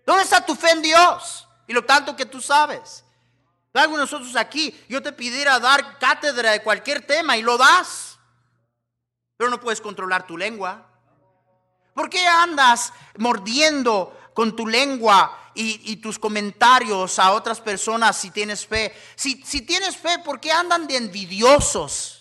[0.07, 1.49] ¿Dónde está tu fe en Dios?
[1.67, 3.05] Y lo tanto que tú sabes.
[3.79, 8.19] Algo nosotros aquí, yo te pidiera dar cátedra de cualquier tema y lo das,
[9.37, 10.87] pero no puedes controlar tu lengua.
[11.95, 18.67] ¿Por qué andas mordiendo con tu lengua y, tus comentarios a otras personas si tienes
[18.67, 18.95] fe?
[19.17, 22.18] Si, si tienes fe, ¿por qué andan de envidiosos?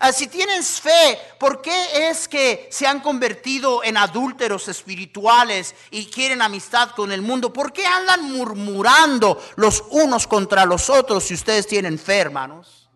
[0.00, 6.06] Ah, si tienes fe, ¿por qué es que se han convertido en adúlteros espirituales y
[6.06, 7.52] quieren amistad con el mundo?
[7.52, 12.88] ¿Por qué andan murmurando los unos contra los otros si ustedes tienen fe, hermanos?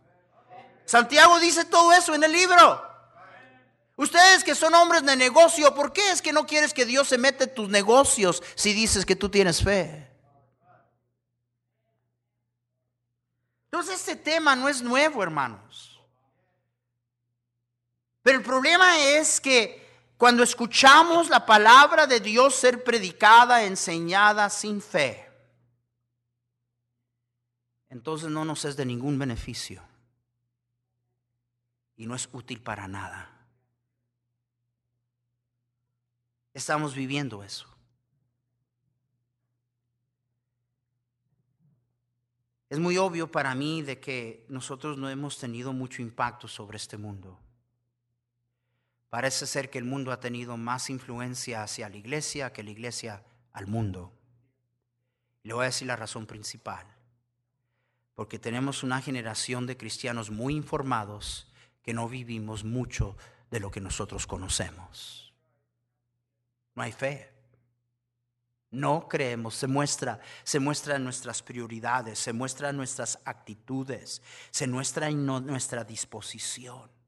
[0.85, 2.89] Santiago dice todo eso en el libro.
[3.97, 7.19] Ustedes que son hombres de negocio, ¿por qué es que no quieres que Dios se
[7.19, 10.09] mete en tus negocios si dices que tú tienes fe?
[13.73, 15.92] Entonces este tema no es nuevo, hermanos.
[18.23, 19.83] Pero el problema es que
[20.17, 25.29] cuando escuchamos la palabra de Dios ser predicada, enseñada sin fe,
[27.89, 29.83] entonces no nos es de ningún beneficio
[31.97, 33.31] y no es útil para nada.
[36.55, 37.67] Estamos viviendo eso.
[42.71, 46.97] Es muy obvio para mí de que nosotros no hemos tenido mucho impacto sobre este
[46.97, 47.39] mundo.
[49.13, 53.23] Parece ser que el mundo ha tenido más influencia hacia la iglesia que la iglesia
[53.53, 54.11] al mundo.
[55.43, 56.87] Le voy a decir la razón principal.
[58.15, 63.15] Porque tenemos una generación de cristianos muy informados que no vivimos mucho
[63.51, 65.35] de lo que nosotros conocemos.
[66.75, 67.35] No hay fe.
[68.71, 74.67] No creemos, se muestra, se muestra en nuestras prioridades, se muestra en nuestras actitudes, se
[74.67, 77.02] muestra en nuestra disposición.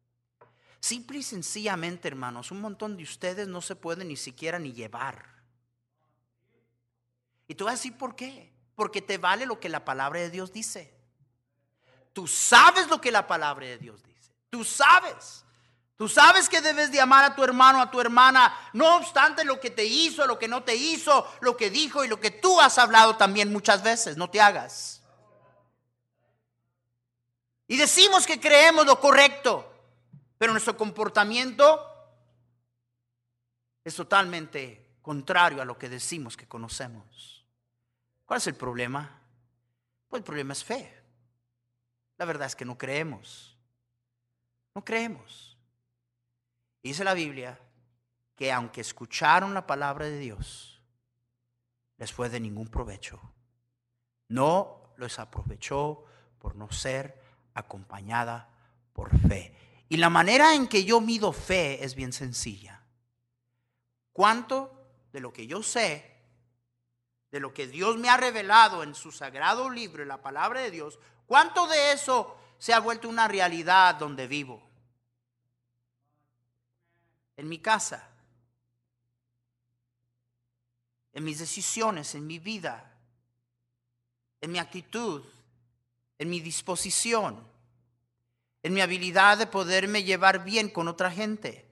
[0.85, 5.25] Simple y sencillamente, hermanos, un montón de ustedes no se pueden ni siquiera ni llevar.
[7.49, 8.53] Y tú vas a decir por qué.
[8.75, 10.95] Porque te vale lo que la palabra de Dios dice.
[12.13, 14.31] Tú sabes lo que la palabra de Dios dice.
[14.51, 15.47] Tú sabes.
[15.97, 19.59] Tú sabes que debes de amar a tu hermano, a tu hermana, no obstante lo
[19.59, 22.61] que te hizo, lo que no te hizo, lo que dijo y lo que tú
[22.61, 24.19] has hablado también muchas veces.
[24.19, 25.01] No te hagas.
[27.69, 29.71] Y decimos que creemos lo correcto,
[30.45, 31.91] pero nuestro comportamiento
[33.83, 37.47] es totalmente contrario a lo que decimos que conocemos.
[38.27, 39.23] ¿Cuál es el problema?
[40.07, 41.03] Pues el problema es fe.
[42.19, 43.57] La verdad es que no creemos.
[44.75, 45.57] No creemos.
[46.83, 47.59] Dice la Biblia
[48.37, 50.79] que aunque escucharon la palabra de Dios,
[51.97, 53.19] les fue de ningún provecho.
[54.29, 56.05] No los aprovechó
[56.39, 57.19] por no ser
[57.55, 58.51] acompañada
[58.93, 59.57] por fe.
[59.89, 62.83] Y la manera en que yo mido fe es bien sencilla.
[64.13, 64.73] ¿Cuánto
[65.13, 66.13] de lo que yo sé,
[67.31, 70.71] de lo que Dios me ha revelado en su sagrado libro, en la palabra de
[70.71, 74.65] Dios, cuánto de eso se ha vuelto una realidad donde vivo?
[77.37, 78.09] en mi casa,
[81.13, 82.93] en mis decisiones, en mi vida,
[84.41, 85.25] en mi actitud,
[86.19, 87.47] en mi disposición,
[88.65, 91.71] en mi habilidad de poderme llevar bien con otra gente,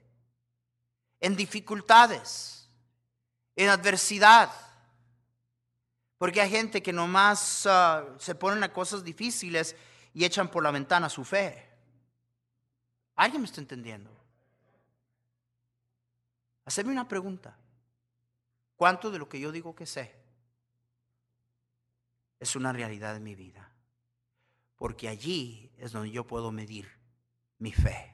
[1.20, 2.68] en dificultades,
[3.56, 4.52] en adversidad.
[6.18, 9.74] Porque hay gente que nomás ah, se ponen a cosas difíciles
[10.12, 11.66] y echan por la ventana su fe.
[13.16, 14.10] ¿Alguien me está entendiendo?
[16.66, 17.56] Hacerme una pregunta.
[18.76, 20.14] ¿Cuánto de lo que yo digo que sé
[22.38, 23.71] es una realidad de mi vida?
[24.82, 26.90] Porque allí es donde yo puedo medir
[27.60, 28.12] mi fe.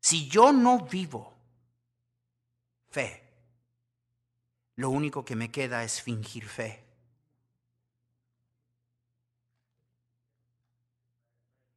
[0.00, 1.36] Si yo no vivo
[2.88, 3.22] fe,
[4.76, 6.82] lo único que me queda es fingir fe.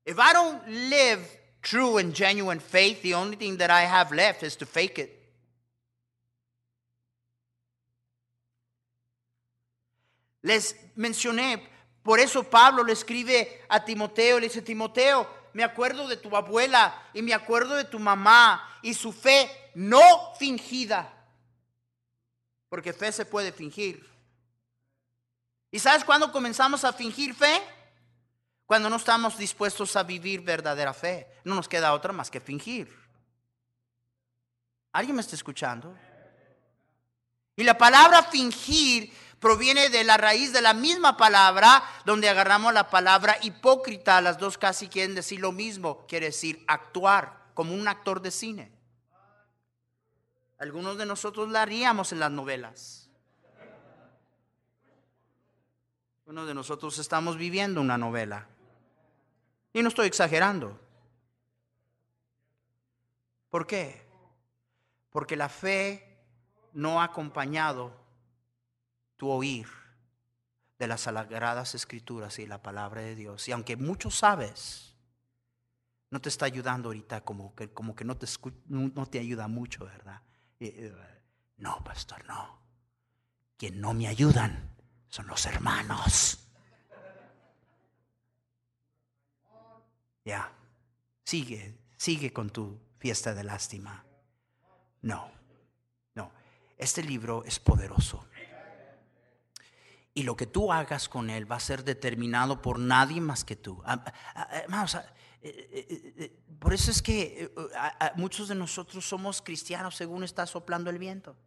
[0.06, 1.28] If I don't live
[1.62, 5.12] true and genuine faith, the only thing that I have left is to fake it.
[10.44, 11.76] Les mencioné,
[12.08, 17.10] por eso Pablo le escribe a Timoteo, le dice, Timoteo, me acuerdo de tu abuela
[17.14, 21.14] y me acuerdo de tu mamá y su fe no fingida,
[22.70, 24.10] porque fe se puede fingir.
[25.70, 27.62] ¿Y sabes cuándo comenzamos a fingir fe?
[28.66, 32.88] Cuando no estamos dispuestos a vivir verdadera fe, no nos queda otra más que fingir.
[34.94, 35.94] ¿Alguien me está escuchando?
[37.58, 42.90] Y la palabra fingir proviene de la raíz de la misma palabra donde agarramos la
[42.90, 44.22] palabra hipócrita.
[44.22, 48.72] Las dos casi quieren decir lo mismo, quiere decir actuar como un actor de cine.
[50.60, 53.10] Algunos de nosotros la haríamos en las novelas.
[56.26, 58.48] Uno de nosotros estamos viviendo una novela.
[59.72, 60.80] Y no estoy exagerando.
[63.50, 64.06] ¿Por qué?
[65.12, 66.18] Porque la fe
[66.74, 67.94] no ha acompañado
[69.18, 69.68] tu oír
[70.80, 73.48] de las sagradas escrituras y la palabra de Dios.
[73.48, 74.96] Y aunque mucho sabes,
[76.10, 78.28] no te está ayudando ahorita como que, como que no, te
[78.68, 80.22] no te ayuda mucho, ¿verdad?
[81.58, 82.62] No, pastor, no.
[83.58, 84.76] Quien no me ayudan
[85.10, 86.48] son los hermanos.
[90.24, 90.52] Ya,
[91.24, 94.06] sigue, sigue con tu fiesta de lástima.
[95.02, 95.32] No,
[96.16, 96.32] no,
[96.78, 98.27] este libro es poderoso.
[100.18, 103.56] Y lo que tú hagas con él va a ser determinado por nadie más que
[103.56, 103.84] tú.
[104.68, 104.98] Vamos
[106.58, 111.38] por eso es que eh, muchos de nosotros somos cristianos según está soplando el viento.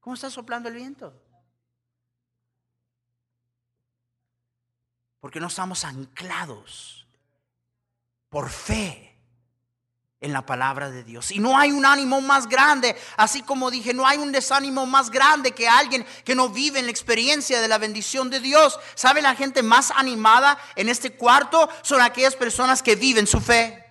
[0.00, 1.18] ¿Cómo está soplando el viento?
[5.18, 7.08] Porque no estamos anclados
[8.28, 9.07] por fe
[10.20, 11.30] en la palabra de Dios.
[11.30, 15.10] Y no hay un ánimo más grande, así como dije, no hay un desánimo más
[15.10, 18.78] grande que alguien que no vive en la experiencia de la bendición de Dios.
[18.94, 21.68] ¿Sabe la gente más animada en este cuarto?
[21.82, 23.84] Son aquellas personas que viven su fe.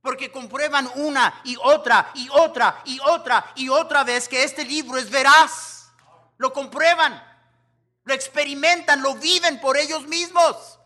[0.00, 4.98] Porque comprueban una y otra y otra y otra y otra vez que este libro
[4.98, 5.90] es veraz.
[6.38, 7.22] Lo comprueban,
[8.04, 10.78] lo experimentan, lo viven por ellos mismos.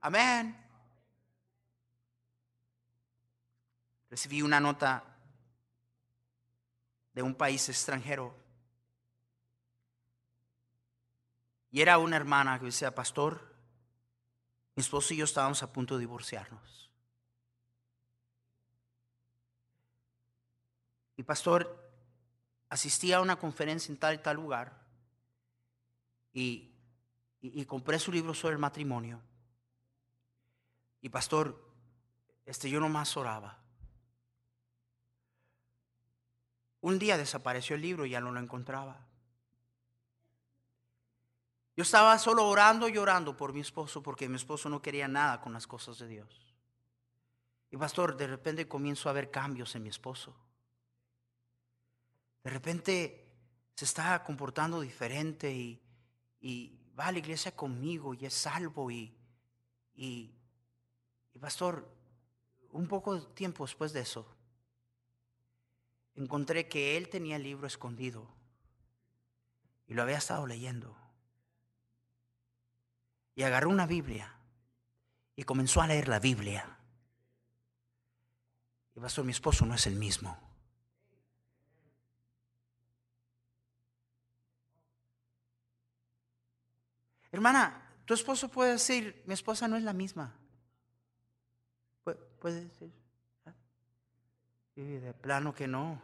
[0.00, 0.59] Amén.
[4.10, 5.04] Recibí una nota
[7.14, 8.34] de un país extranjero.
[11.70, 13.54] Y era una hermana que decía, pastor,
[14.74, 16.90] mi esposo y yo estábamos a punto de divorciarnos.
[21.16, 21.92] Y pastor,
[22.70, 24.80] asistí a una conferencia en tal y tal lugar
[26.32, 26.66] y,
[27.66, 29.20] compré su libro sobre el matrimonio.
[31.02, 31.62] Y pastor,
[32.44, 33.59] este, yo nomás oraba.
[36.80, 39.06] Un día desapareció el libro y ya no lo encontraba.
[41.76, 45.40] Yo estaba solo orando y orando por mi esposo porque mi esposo no quería nada
[45.40, 46.54] con las cosas de Dios.
[47.70, 50.36] Y pastor, de repente comienzo a ver cambios en mi esposo.
[52.42, 53.26] De repente
[53.76, 59.16] se está comportando diferente y, va a la iglesia conmigo y es salvo y,
[59.94, 60.34] y,
[61.32, 61.88] y pastor,
[62.72, 64.26] un poco de tiempo después de eso,
[66.16, 68.28] encontré que él tenía el libro escondido
[69.86, 70.96] y lo había estado leyendo.
[73.34, 74.34] Y agarró una Biblia
[75.36, 76.78] y comenzó a leer la Biblia.
[78.94, 80.38] Y pastor, mi esposo no es el mismo.
[87.32, 90.36] Hermana, tu esposo puede decir, mi esposa no es la misma.
[92.04, 92.92] Puede decir.
[94.76, 96.00] Y de plano que no.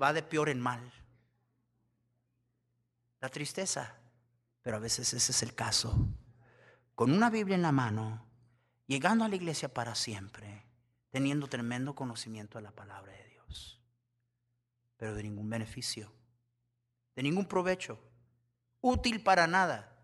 [0.00, 0.92] Va de peor en mal.
[3.20, 3.98] La tristeza.
[4.62, 6.08] Pero a veces ese es el caso.
[6.94, 8.26] Con una Biblia en la mano,
[8.86, 10.66] llegando a la iglesia para siempre,
[11.10, 13.80] teniendo tremendo conocimiento de la palabra de Dios.
[14.96, 16.12] Pero de ningún beneficio,
[17.16, 17.98] de ningún provecho,
[18.80, 19.96] útil para nada,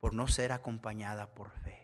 [0.00, 1.77] por no ser acompañada por fe.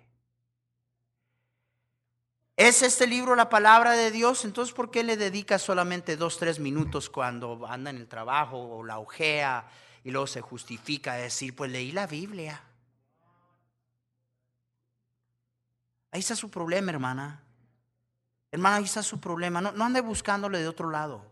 [2.56, 4.44] ¿Es este libro la palabra de Dios?
[4.44, 8.84] Entonces, ¿por qué le dedica solamente dos, tres minutos cuando anda en el trabajo o
[8.84, 9.68] la ojea
[10.04, 12.62] y luego se justifica a decir, pues leí la Biblia?
[16.12, 17.42] Ahí está su problema, hermana.
[18.52, 19.60] Hermana, ahí está su problema.
[19.60, 21.24] No, no ande buscándole de otro lado.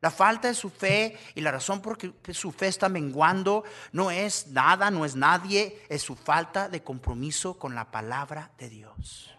[0.00, 4.10] La falta de su fe y la razón por que su fe está menguando no
[4.10, 9.37] es nada, no es nadie, es su falta de compromiso con la palabra de Dios.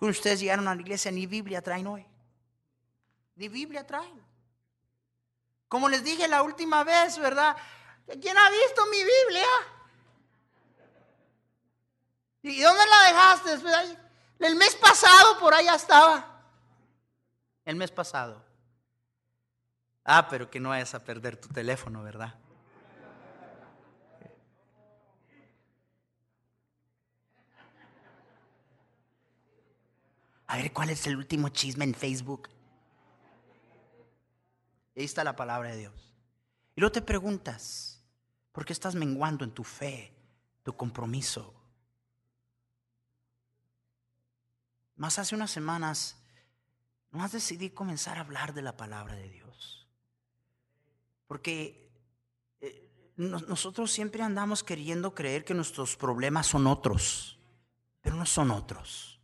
[0.00, 2.06] Ustedes llegaron a la iglesia, ni Biblia traen hoy.
[3.36, 4.20] Ni Biblia traen.
[5.68, 7.56] Como les dije la última vez, ¿verdad?
[8.20, 9.46] ¿Quién ha visto mi Biblia?
[12.42, 13.98] ¿Y dónde la dejaste?
[14.38, 16.42] El mes pasado por allá estaba.
[17.64, 18.42] El mes pasado.
[20.02, 22.34] Ah, pero que no vayas a perder tu teléfono, ¿verdad?
[30.50, 32.48] A ver cuál es el último chisme en Facebook.
[34.96, 36.12] Ahí está la palabra de Dios.
[36.74, 38.02] Y luego te preguntas,
[38.50, 40.12] ¿por qué estás menguando en tu fe,
[40.64, 41.54] tu compromiso?
[44.96, 46.16] Más hace unas semanas,
[47.12, 49.86] no has decidido comenzar a hablar de la palabra de Dios.
[51.28, 51.92] Porque
[52.60, 57.38] eh, nosotros siempre andamos queriendo creer que nuestros problemas son otros,
[58.00, 59.19] pero no son otros.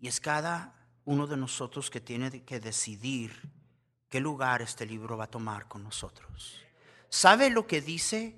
[0.00, 0.74] Y es cada
[1.04, 3.32] uno de nosotros que tiene que decidir
[4.08, 6.60] qué lugar este libro va a tomar con nosotros.
[7.08, 8.34] ¿Sabe lo que dice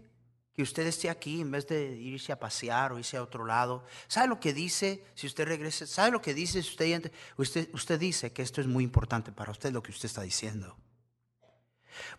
[0.54, 3.84] que usted esté aquí en vez de irse a pasear o irse a otro lado?
[4.06, 5.86] ¿Sabe lo que dice si usted regrese?
[5.86, 9.52] ¿Sabe lo que dice si usted, usted, usted dice que esto es muy importante para
[9.52, 10.76] usted lo que usted está diciendo?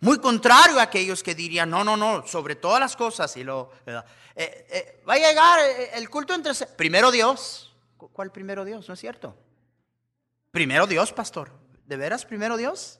[0.02, 3.36] Muy contrario a aquellos que dirían, no, no, no, sobre todas las cosas.
[3.38, 4.02] Y lo, eh,
[4.36, 5.60] eh, va a llegar
[5.94, 6.54] el culto entre...
[6.76, 7.69] Primero Dios.
[8.08, 8.88] ¿Cuál primero Dios?
[8.88, 9.38] ¿No es cierto?
[10.52, 11.52] Primero Dios, pastor.
[11.86, 13.00] ¿De veras primero Dios?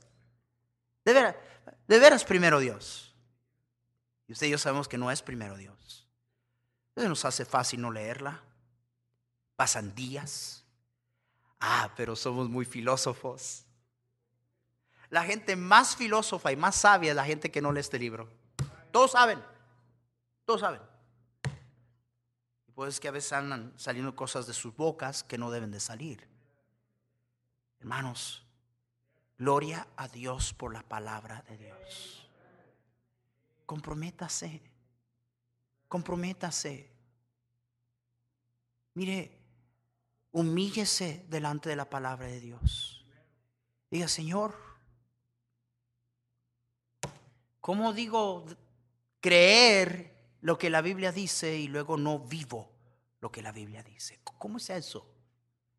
[1.06, 1.36] De veras,
[1.88, 3.16] de veras primero Dios.
[4.28, 6.08] Y usted y yo sabemos que no es primero Dios.
[6.90, 8.44] Entonces nos hace fácil no leerla.
[9.56, 10.66] Pasan días.
[11.60, 13.66] Ah, pero somos muy filósofos.
[15.10, 18.30] La gente más filósofa y más sabia es la gente que no lee este libro.
[18.92, 19.42] Todos saben.
[20.46, 20.82] Todos saben.
[22.80, 26.26] Pues que a veces andan saliendo cosas de sus bocas que no deben de salir.
[27.82, 28.46] Hermanos,
[29.38, 32.26] gloria a Dios por la palabra de Dios.
[33.66, 34.62] Comprométase,
[35.90, 36.90] comprométase.
[38.94, 39.38] Mire,
[40.32, 43.06] humíllese delante de la palabra de Dios.
[43.92, 44.56] Diga, Señor,
[47.60, 48.46] ¿cómo digo
[49.20, 52.72] creer lo que la Biblia dice y luego no vivo
[53.22, 54.20] lo que la Biblia dice?
[54.24, 55.06] ¿Cómo es eso?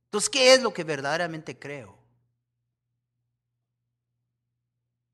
[0.06, 1.96] Entonces, ¿qué es lo que verdaderamente creo?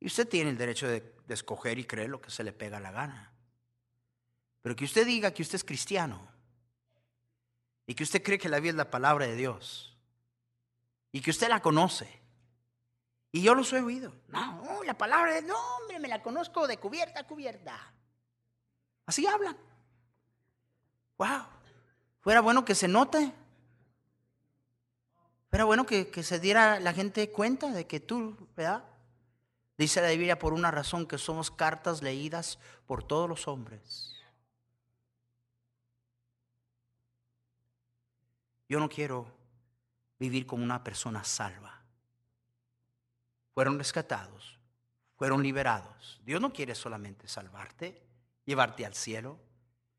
[0.00, 2.92] Y usted tiene el derecho de, escoger y creer lo que se le pega la
[2.92, 3.32] gana.
[4.62, 6.28] Pero que usted diga que usted es cristiano
[7.86, 9.96] y que usted cree que la Biblia es la palabra de Dios
[11.12, 12.20] y que usted la conoce.
[13.32, 14.14] Y yo los he oído.
[14.28, 17.92] No, la palabra de no, hombre, me la conozco de cubierta a cubierta.
[19.06, 19.56] Así hablan.
[21.16, 21.46] Wow.
[22.20, 23.32] Fuera bueno que se note.
[25.48, 28.84] Fuera bueno que, que se diera la gente cuenta de que tú, ¿verdad?
[29.78, 34.14] Dice la Biblia por una razón que somos cartas leídas por todos los hombres.
[38.68, 39.26] Yo no quiero
[40.18, 41.82] vivir como una persona salva.
[43.54, 44.58] Fueron rescatados,
[45.16, 46.20] fueron liberados.
[46.24, 48.02] Dios no quiere solamente salvarte,
[48.46, 49.38] llevarte al cielo.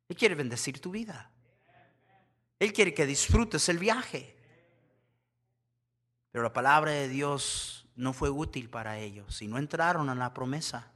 [0.09, 1.29] Él quiere bendecir tu vida.
[2.57, 4.35] Él quiere que disfrutes el viaje.
[6.31, 10.33] Pero la palabra de Dios no fue útil para ellos y no entraron a la
[10.33, 10.91] promesa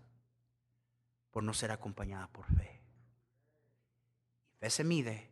[1.30, 2.82] por no ser acompañada por fe.
[4.60, 5.30] Fe se mide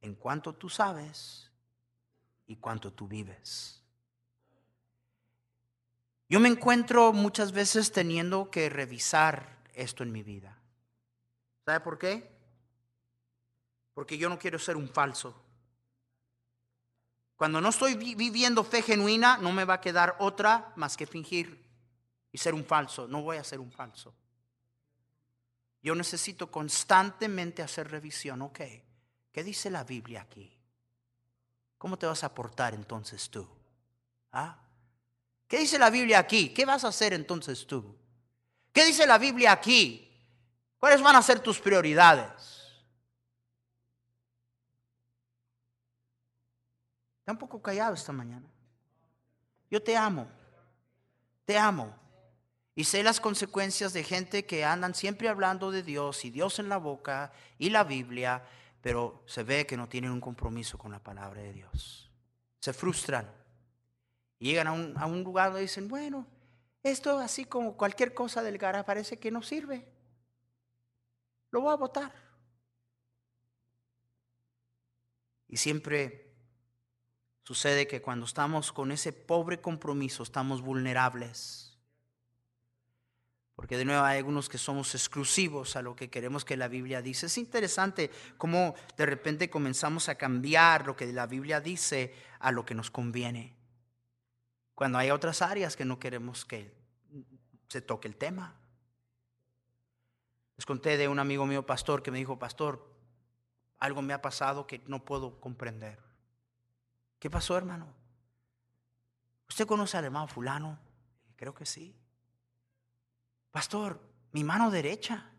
[0.00, 1.50] en cuanto tú sabes
[2.46, 3.82] y cuánto tú vives.
[6.28, 10.61] Yo me encuentro muchas veces teniendo que revisar esto en mi vida.
[11.64, 12.30] ¿Sabe por qué?
[13.94, 15.34] Porque yo no quiero ser un falso.
[17.36, 21.62] Cuando no estoy viviendo fe genuina, no me va a quedar otra más que fingir
[22.30, 23.08] y ser un falso.
[23.08, 24.14] No voy a ser un falso.
[25.82, 28.42] Yo necesito constantemente hacer revisión.
[28.42, 28.60] Ok,
[29.32, 30.56] ¿qué dice la Biblia aquí?
[31.78, 33.48] ¿Cómo te vas a portar entonces tú?
[34.30, 34.56] ¿Ah?
[35.48, 36.50] ¿Qué dice la Biblia aquí?
[36.50, 37.96] ¿Qué vas a hacer entonces tú?
[38.72, 40.11] ¿Qué dice la Biblia aquí?
[40.82, 42.28] ¿Cuáles van a ser tus prioridades?
[47.20, 48.50] Está un poco callado esta mañana.
[49.70, 50.26] Yo te amo,
[51.44, 51.94] te amo.
[52.74, 56.68] Y sé las consecuencias de gente que andan siempre hablando de Dios y Dios en
[56.68, 58.42] la boca y la Biblia
[58.80, 62.10] pero se ve que no tienen un compromiso con la palabra de Dios.
[62.58, 63.30] Se frustran.
[64.40, 66.26] llegan a un, a un lugar donde dicen, bueno,
[66.82, 69.86] esto así como cualquier cosa del gara parece que no sirve.
[71.52, 72.12] Lo voy a votar.
[75.46, 76.34] Y siempre
[77.44, 81.78] sucede que cuando estamos con ese pobre compromiso estamos vulnerables.
[83.54, 87.02] Porque de nuevo hay algunos que somos exclusivos a lo que queremos que la Biblia
[87.02, 87.26] dice.
[87.26, 92.64] Es interesante cómo de repente comenzamos a cambiar lo que la Biblia dice a lo
[92.64, 93.54] que nos conviene.
[94.74, 96.74] Cuando hay otras áreas que no queremos que
[97.68, 98.61] se toque el tema.
[100.56, 102.92] Les conté de un amigo mío, pastor, que me dijo, pastor,
[103.78, 105.98] algo me ha pasado que no puedo comprender.
[107.18, 107.86] ¿Qué pasó, hermano?
[109.48, 110.78] ¿Usted conoce al hermano fulano?
[111.36, 111.94] Creo que sí.
[113.50, 114.00] Pastor,
[114.32, 115.30] mi mano derecha.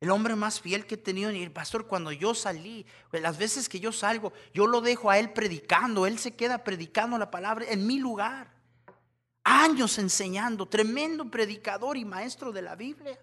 [0.00, 1.30] El hombre más fiel que he tenido.
[1.32, 5.18] Y el pastor, cuando yo salí, las veces que yo salgo, yo lo dejo a
[5.18, 6.06] él predicando.
[6.06, 8.52] Él se queda predicando la palabra en mi lugar.
[9.42, 10.66] Años enseñando.
[10.66, 13.18] Tremendo predicador y maestro de la Biblia.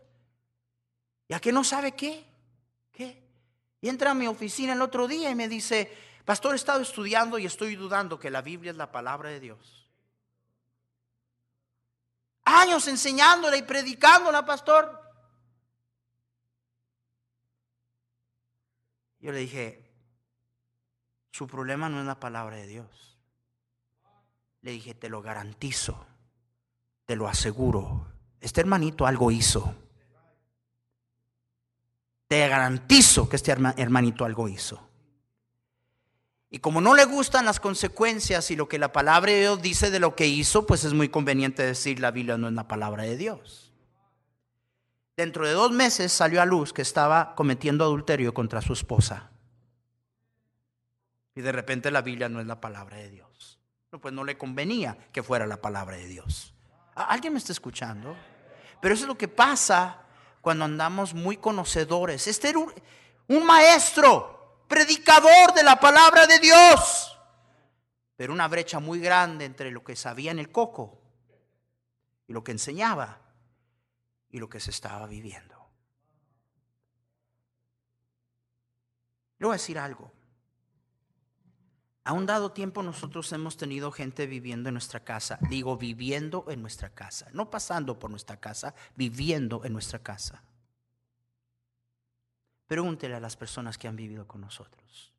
[1.28, 2.26] ¿Y a no sabe qué?
[2.92, 3.24] ¿Qué?
[3.82, 5.92] Y entra a mi oficina el otro día y me dice,
[6.26, 9.86] pastor, he estado estudiando y estoy dudando que la Biblia es la palabra de Dios
[12.46, 15.02] años enseñándola y predicándola, pastor.
[19.20, 19.92] Yo le dije,
[21.32, 23.18] su problema no es la palabra de Dios.
[24.62, 26.06] Le dije, te lo garantizo,
[27.06, 28.08] te lo aseguro.
[28.40, 29.76] Este hermanito algo hizo.
[32.36, 34.90] Te garantizo que este hermanito algo hizo.
[36.50, 39.90] Y como no le gustan las consecuencias y lo que la palabra de Dios dice
[39.90, 43.04] de lo que hizo, pues es muy conveniente decir la Biblia no es la palabra
[43.04, 43.72] de Dios.
[45.16, 49.32] Dentro de dos meses salió a luz que estaba cometiendo adulterio contra su esposa.
[51.36, 53.62] Y de repente la Biblia no es la palabra de Dios.
[53.94, 56.54] No, pues no le convenía que fuera la palabra de Dios.
[56.96, 58.14] ¿Alguien me está escuchando?
[58.82, 60.02] Pero eso es lo que pasa
[60.46, 62.28] cuando andamos muy conocedores.
[62.28, 67.18] Este era un maestro predicador de la palabra de Dios.
[68.16, 71.02] Pero una brecha muy grande entre lo que sabía en el coco
[72.28, 73.22] y lo que enseñaba
[74.30, 75.68] y lo que se estaba viviendo.
[79.40, 80.12] Le voy a decir algo.
[82.06, 85.40] A un dado tiempo nosotros hemos tenido gente viviendo en nuestra casa.
[85.50, 87.28] Digo, viviendo en nuestra casa.
[87.34, 90.44] No pasando por nuestra casa, viviendo en nuestra casa.
[92.68, 95.12] Pregúntele a las personas que han vivido con nosotros.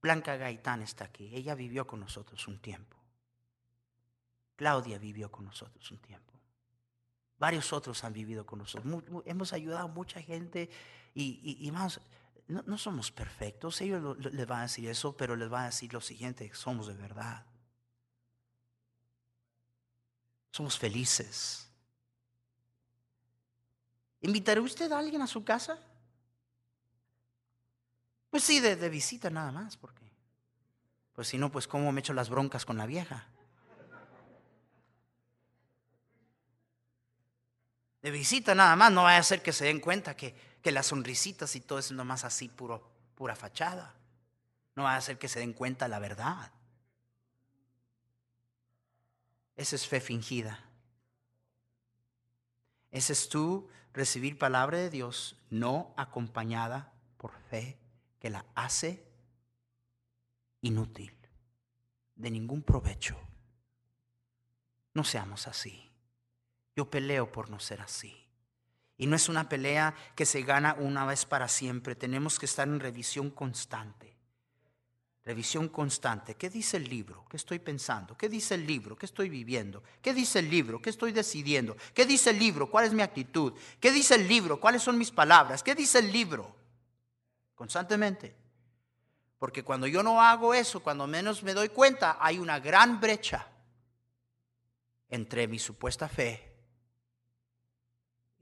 [0.00, 1.34] Blanca Gaitán está aquí.
[1.34, 2.96] Ella vivió con nosotros un tiempo.
[4.56, 6.32] Claudia vivió con nosotros un tiempo.
[7.38, 9.04] Varios otros han vivido con nosotros.
[9.26, 10.70] hemos ayudado a mucha gente
[11.14, 11.70] y, y,
[12.48, 13.80] no, somos perfectos.
[13.82, 16.94] Ellos les van a decir eso, pero les van a decir lo siguiente, somos de
[16.94, 17.44] verdad.
[20.50, 21.68] Somos felices.
[24.20, 25.78] ¿Invitará usted a alguien a su casa?
[28.30, 30.08] Pues sí, de, de visita nada más, porque
[31.14, 33.26] pues si no, pues cómo me echo las broncas con la vieja.
[38.00, 40.86] De visita nada más, no vaya a ser que se den cuenta que, que las
[40.86, 43.94] sonrisitas y todo es nomás así puro, pura fachada.
[44.74, 46.52] No va a hacer que se den cuenta la verdad.
[49.56, 50.64] Esa es fe fingida.
[52.90, 57.76] Ese es tú recibir palabra de Dios no acompañada por fe
[58.20, 59.04] que la hace
[60.60, 61.16] inútil,
[62.14, 63.18] de ningún provecho.
[64.94, 65.90] No seamos así.
[66.76, 68.27] Yo peleo por no ser así.
[69.00, 71.94] Y no es una pelea que se gana una vez para siempre.
[71.94, 74.16] Tenemos que estar en revisión constante.
[75.24, 76.34] Revisión constante.
[76.34, 77.24] ¿Qué dice el libro?
[77.30, 78.16] ¿Qué estoy pensando?
[78.16, 78.96] ¿Qué dice el libro?
[78.96, 79.84] ¿Qué estoy viviendo?
[80.02, 80.82] ¿Qué dice el libro?
[80.82, 81.76] ¿Qué estoy decidiendo?
[81.94, 82.68] ¿Qué dice el libro?
[82.68, 83.52] ¿Cuál es mi actitud?
[83.78, 84.58] ¿Qué dice el libro?
[84.58, 85.62] ¿Cuáles son mis palabras?
[85.62, 86.56] ¿Qué dice el libro?
[87.54, 88.34] Constantemente.
[89.38, 93.46] Porque cuando yo no hago eso, cuando menos me doy cuenta, hay una gran brecha
[95.08, 96.47] entre mi supuesta fe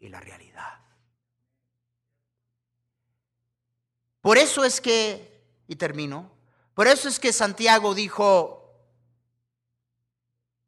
[0.09, 0.81] la realidad.
[4.21, 6.31] Por eso es que, y termino,
[6.75, 8.75] por eso es que Santiago dijo,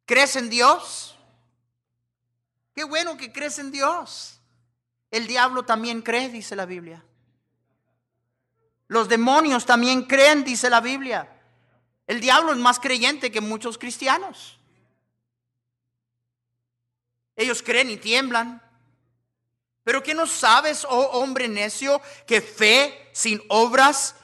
[0.06, 1.16] ¿crees en Dios?
[2.74, 4.40] Qué bueno que crees en Dios.
[5.10, 7.04] El diablo también cree, dice la Biblia.
[8.86, 11.28] Los demonios también creen, dice la Biblia.
[12.06, 14.58] El diablo es más creyente que muchos cristianos.
[17.36, 18.62] Ellos creen y tiemblan.
[19.88, 24.16] Pero ¿qué no sabes, oh hombre necio, que fe sin obras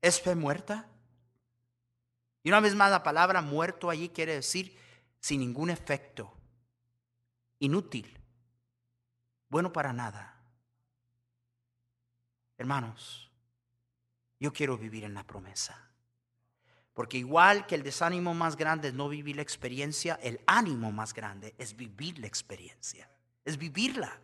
[0.00, 0.88] es fe muerta?
[2.42, 4.74] Y una vez más la palabra muerto allí quiere decir
[5.20, 6.32] sin ningún efecto,
[7.58, 8.18] inútil,
[9.50, 10.40] bueno para nada.
[12.56, 13.30] Hermanos,
[14.38, 15.90] yo quiero vivir en la promesa.
[16.94, 21.12] Porque igual que el desánimo más grande es no vivir la experiencia, el ánimo más
[21.12, 23.10] grande es vivir la experiencia,
[23.44, 24.18] es vivirla.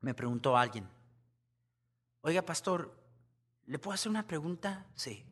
[0.00, 0.88] Me preguntó alguien,
[2.20, 2.94] oiga pastor,
[3.66, 4.86] ¿le puedo hacer una pregunta?
[4.94, 5.24] Sí.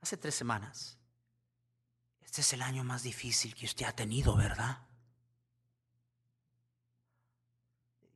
[0.00, 0.98] Hace tres semanas.
[2.20, 4.84] Este es el año más difícil que usted ha tenido, ¿verdad?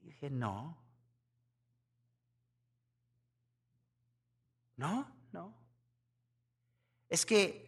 [0.08, 0.76] dije, no.
[4.76, 5.54] No, no.
[7.08, 7.67] Es que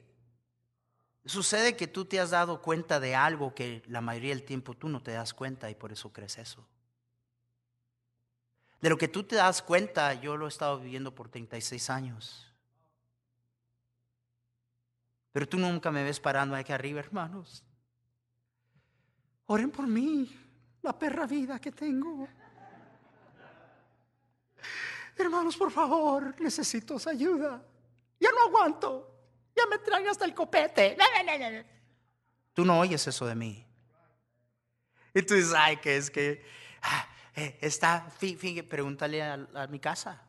[1.27, 4.89] Sucede que tú te has dado cuenta de algo que la mayoría del tiempo tú
[4.89, 6.67] no te das cuenta y por eso crees eso.
[8.81, 12.47] De lo que tú te das cuenta, yo lo he estado viviendo por 36 años.
[15.33, 17.63] Pero tú nunca me ves parando aquí arriba, hermanos.
[19.47, 20.35] Oren por mí,
[20.81, 22.27] la perra vida que tengo.
[25.17, 27.63] Hermanos, por favor, necesito ayuda.
[28.19, 29.20] Ya no aguanto
[29.69, 30.97] me traen hasta el copete.
[32.55, 33.67] Tú no oyes eso de mí.
[35.15, 36.45] Y tú dices, ay, que es que
[36.83, 38.07] ah, eh, está,
[38.69, 40.23] pregúntale a, mi casa.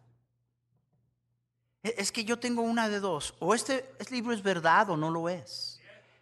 [1.83, 3.35] E, es que yo tengo una de dos.
[3.39, 5.79] O este, este libro es verdad o no lo es.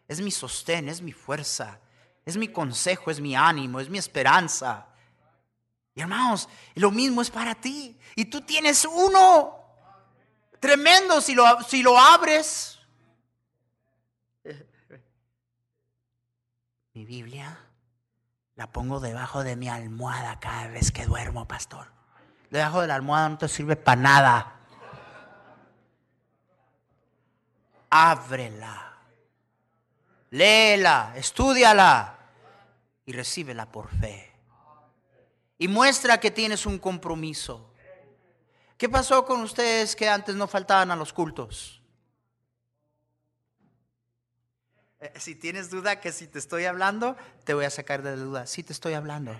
[0.07, 1.79] Es mi sostén, es mi fuerza,
[2.25, 4.87] es mi consejo, es mi ánimo, es mi esperanza.
[5.93, 7.97] Y hermanos, lo mismo es para ti.
[8.15, 9.59] Y tú tienes uno
[10.59, 12.78] tremendo si lo, si lo abres.
[16.99, 17.57] Mi Biblia
[18.55, 21.87] la pongo debajo de mi almohada cada vez que duermo, pastor.
[22.49, 24.59] Debajo de la almohada no te sirve para nada.
[27.89, 28.97] Ábrela.
[30.31, 32.17] Léela, estudiala.
[33.05, 34.35] y recíbela por fe.
[35.57, 37.73] Y muestra que tienes un compromiso.
[38.77, 41.78] ¿Qué pasó con ustedes que antes no faltaban a los cultos?
[44.99, 48.23] Eh, si tienes duda que si te estoy hablando, te voy a sacar de la
[48.23, 48.45] duda.
[48.45, 49.33] Sí te estoy hablando.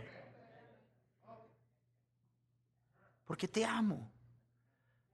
[3.25, 4.09] Porque te amo.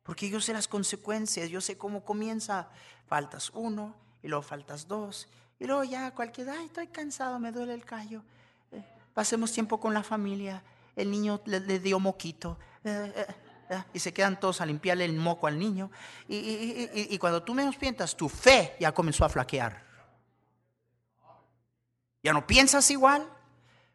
[0.04, 2.70] Porque yo sé las consecuencias, yo sé cómo comienza.
[3.08, 5.28] Faltas uno y luego faltas dos.
[5.60, 8.22] Y luego ya cualquier, ay, estoy cansado, me duele el callo.
[8.72, 8.84] Eh,
[9.14, 10.62] pasemos tiempo con la familia.
[10.96, 12.60] El niño le, dio moquito.
[12.84, 13.26] Eh,
[13.94, 15.90] y se quedan todos a limpiarle el moco al niño.
[16.28, 19.85] Y, y cuando tú menos piensas, tu fe ya comenzó a flaquear.
[22.26, 23.24] Ya no piensas igual,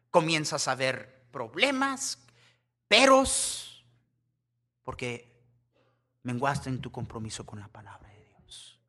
[0.09, 2.17] comienzas a ver problemas,
[2.87, 3.83] peros,
[4.83, 5.29] porque
[6.23, 8.79] menguaste en tu compromiso con la palabra de Dios.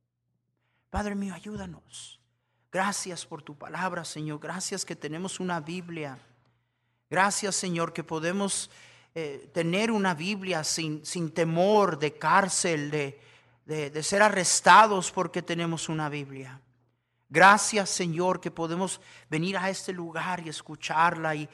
[0.90, 2.20] Padre mío, ayúdanos.
[2.70, 4.38] Gracias por tu palabra, Señor.
[4.38, 6.20] Gracias que tenemos una Biblia.
[7.10, 8.70] Gracias, Señor, que podemos
[9.16, 13.20] eh, tener una Biblia sin, sin temor de cárcel, de,
[13.66, 16.60] de ser arrestados porque tenemos una Biblia.
[17.32, 21.48] Gracias Señor que podemos venir a este lugar y escucharla y,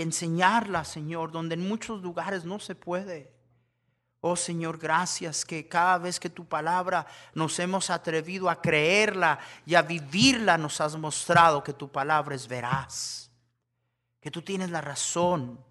[0.00, 3.30] enseñarla, Señor, donde en muchos lugares no se puede.
[4.22, 9.74] Oh Señor, gracias que cada vez que tu palabra nos hemos atrevido a creerla y
[9.74, 13.30] a vivirla, nos has mostrado que tu palabra es veraz,
[14.18, 15.62] que tú tienes la razón.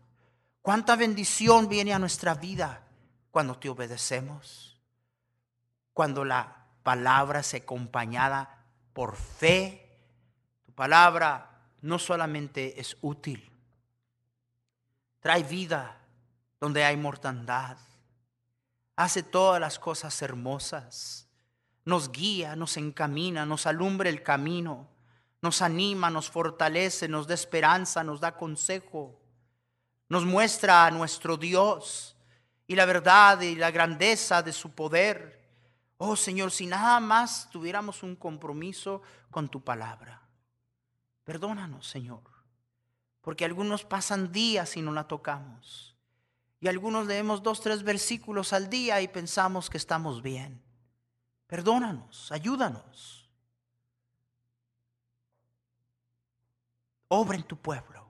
[0.62, 2.84] Cuánta bendición viene a nuestra vida
[3.32, 4.80] cuando te obedecemos,
[5.94, 8.65] cuando la palabra se acompañada
[8.96, 10.00] por fe.
[10.66, 13.52] Tu palabra no solamente es útil,
[15.20, 15.98] trae vida
[16.60, 17.78] donde hay mortandad,
[18.96, 21.28] hace todas las cosas hermosas,
[21.84, 24.88] nos guía, nos encamina, nos alumbra el camino,
[25.42, 29.22] nos anima, nos fortalece, nos da esperanza, nos da consejo,
[30.08, 32.16] nos muestra a nuestro Dios
[32.66, 35.45] y la verdad y la grandeza de su poder
[35.98, 40.22] Oh Señor, si nada más tuviéramos un compromiso con tu palabra.
[41.24, 42.22] Perdónanos, Señor,
[43.22, 45.96] porque algunos pasan días y no la tocamos.
[46.60, 50.64] Y algunos leemos dos, tres versículos al día y pensamos que estamos bien.
[51.48, 53.30] Perdónanos, ayúdanos.
[57.08, 58.10] Obra en tu pueblo.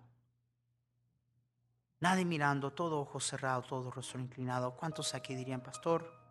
[1.99, 4.75] Nadie mirando, todo ojo cerrado, todo rostro inclinado.
[4.75, 6.24] ¿Cuántos aquí dirían, pastor?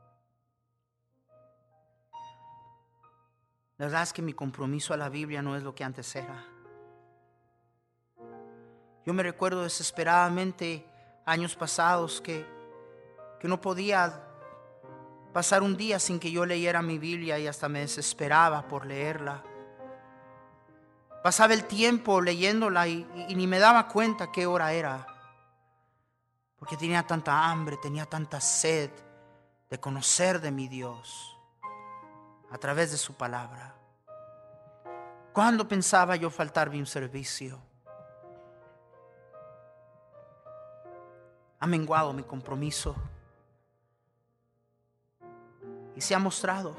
[3.77, 6.45] La verdad es que mi compromiso a la Biblia no es lo que antes era.
[9.05, 10.87] Yo me recuerdo desesperadamente
[11.27, 12.47] años pasados que,
[13.41, 14.23] que no podía
[15.33, 19.43] pasar un día sin que yo leyera mi Biblia y hasta me desesperaba por leerla.
[21.25, 25.07] Pasaba el tiempo leyéndola y, y, ni me daba cuenta qué hora era.
[26.57, 28.91] Porque tenía tanta hambre, tenía tanta sed
[29.69, 31.34] de conocer de mi Dios
[32.55, 33.75] a través de su palabra.
[35.33, 37.59] ¿Cuándo pensaba yo faltarme un servicio?
[41.59, 42.95] Ha menguado mi compromiso
[45.97, 46.77] y se ha mostrado.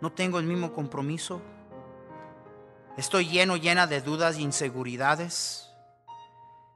[0.00, 1.42] No tengo el mismo compromiso.
[2.96, 5.68] Estoy lleno, llena de dudas e inseguridades.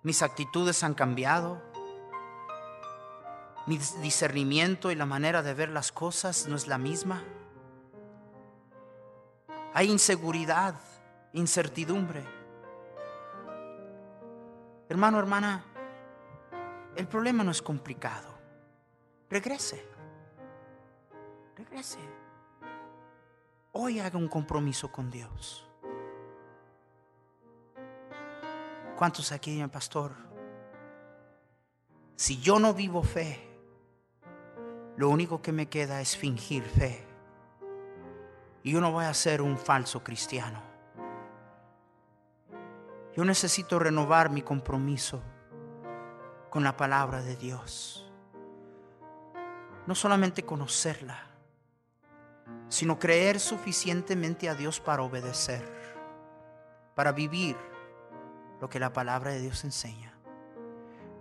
[0.03, 1.63] Mis actitudes han cambiado
[3.69, 7.23] mi discernimiento y la manera de ver las cosas no es la misma.
[9.75, 10.75] Hay inseguridad,
[11.35, 12.25] incertidumbre.
[14.89, 15.63] Hermano, hermana,
[16.97, 18.39] el problema no es complicado.
[19.29, 19.85] Regrese.
[21.55, 21.99] Regrese.
[23.73, 25.69] Hoy haga un compromiso con Dios.
[28.97, 30.13] ¿Cuántos aquí, pastor?
[32.17, 33.48] Si yo no vivo fe,
[34.99, 37.07] lo único que me queda es fingir fe.
[38.65, 40.61] Y yo no voy a ser un falso cristiano.
[43.17, 45.23] Yo necesito renovar mi compromiso
[46.51, 48.11] con la palabra de Dios.
[49.87, 51.29] No solamente conocerla,
[52.69, 55.63] sino creer suficientemente a Dios para obedecer,
[56.97, 57.57] para vivir
[58.61, 60.13] lo que la palabra de Dios enseña.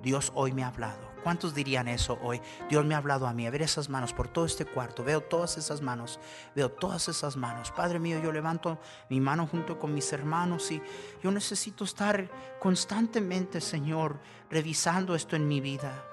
[0.01, 1.16] Dios hoy me ha hablado.
[1.23, 2.41] ¿Cuántos dirían eso hoy?
[2.69, 3.45] Dios me ha hablado a mí.
[3.45, 5.03] A ver esas manos por todo este cuarto.
[5.03, 6.19] Veo todas esas manos.
[6.55, 7.71] Veo todas esas manos.
[7.71, 10.81] Padre mío, yo levanto mi mano junto con mis hermanos y
[11.23, 16.03] yo necesito estar constantemente, Señor, revisando esto en mi vida.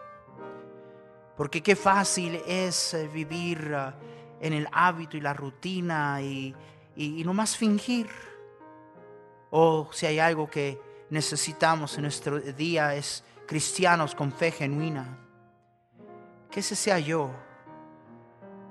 [1.37, 3.93] Porque qué fácil es eh, vivir eh,
[4.41, 6.55] en el hábito y la rutina y,
[6.97, 8.09] y, y no más fingir.
[9.51, 10.81] O si hay algo que
[11.11, 15.19] necesitamos en nuestro día es cristianos con fe genuina.
[16.51, 17.31] Que ese sea yo.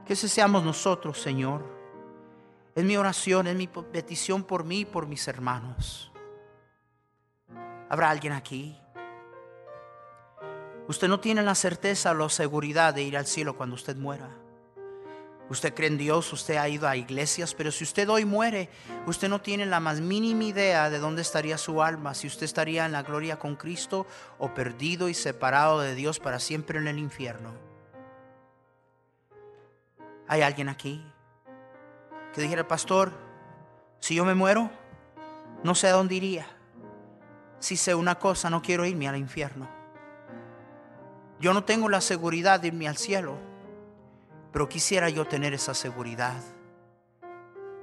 [0.05, 1.63] Que ese seamos nosotros, Señor.
[2.75, 6.11] Es mi oración, es mi petición por mí y por mis hermanos.
[7.89, 8.75] ¿Habrá alguien aquí?
[10.87, 14.42] Usted no tiene la certeza o la seguridad de ir al cielo cuando usted muera.
[15.49, 18.69] Usted cree en Dios, usted ha ido a iglesias, pero si usted hoy muere,
[19.05, 22.85] usted no tiene la más mínima idea de dónde estaría su alma, si usted estaría
[22.85, 24.07] en la gloria con Cristo
[24.39, 27.51] o perdido y separado de Dios para siempre en el infierno.
[30.27, 31.05] ¿Hay alguien aquí
[32.33, 33.11] que dijera, pastor,
[33.99, 34.71] si yo me muero,
[35.63, 36.47] no sé a dónde iría?
[37.59, 39.69] Si sé una cosa, no quiero irme al infierno.
[41.39, 43.52] Yo no tengo la seguridad de irme al cielo
[44.53, 46.39] pero quisiera yo tener esa seguridad.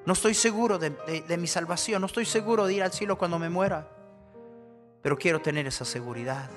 [0.07, 3.51] No estoy seguro de, mi salvación, no estoy seguro de ir al cielo cuando me
[3.51, 3.89] muera,
[5.03, 6.49] pero quiero tener esa seguridad.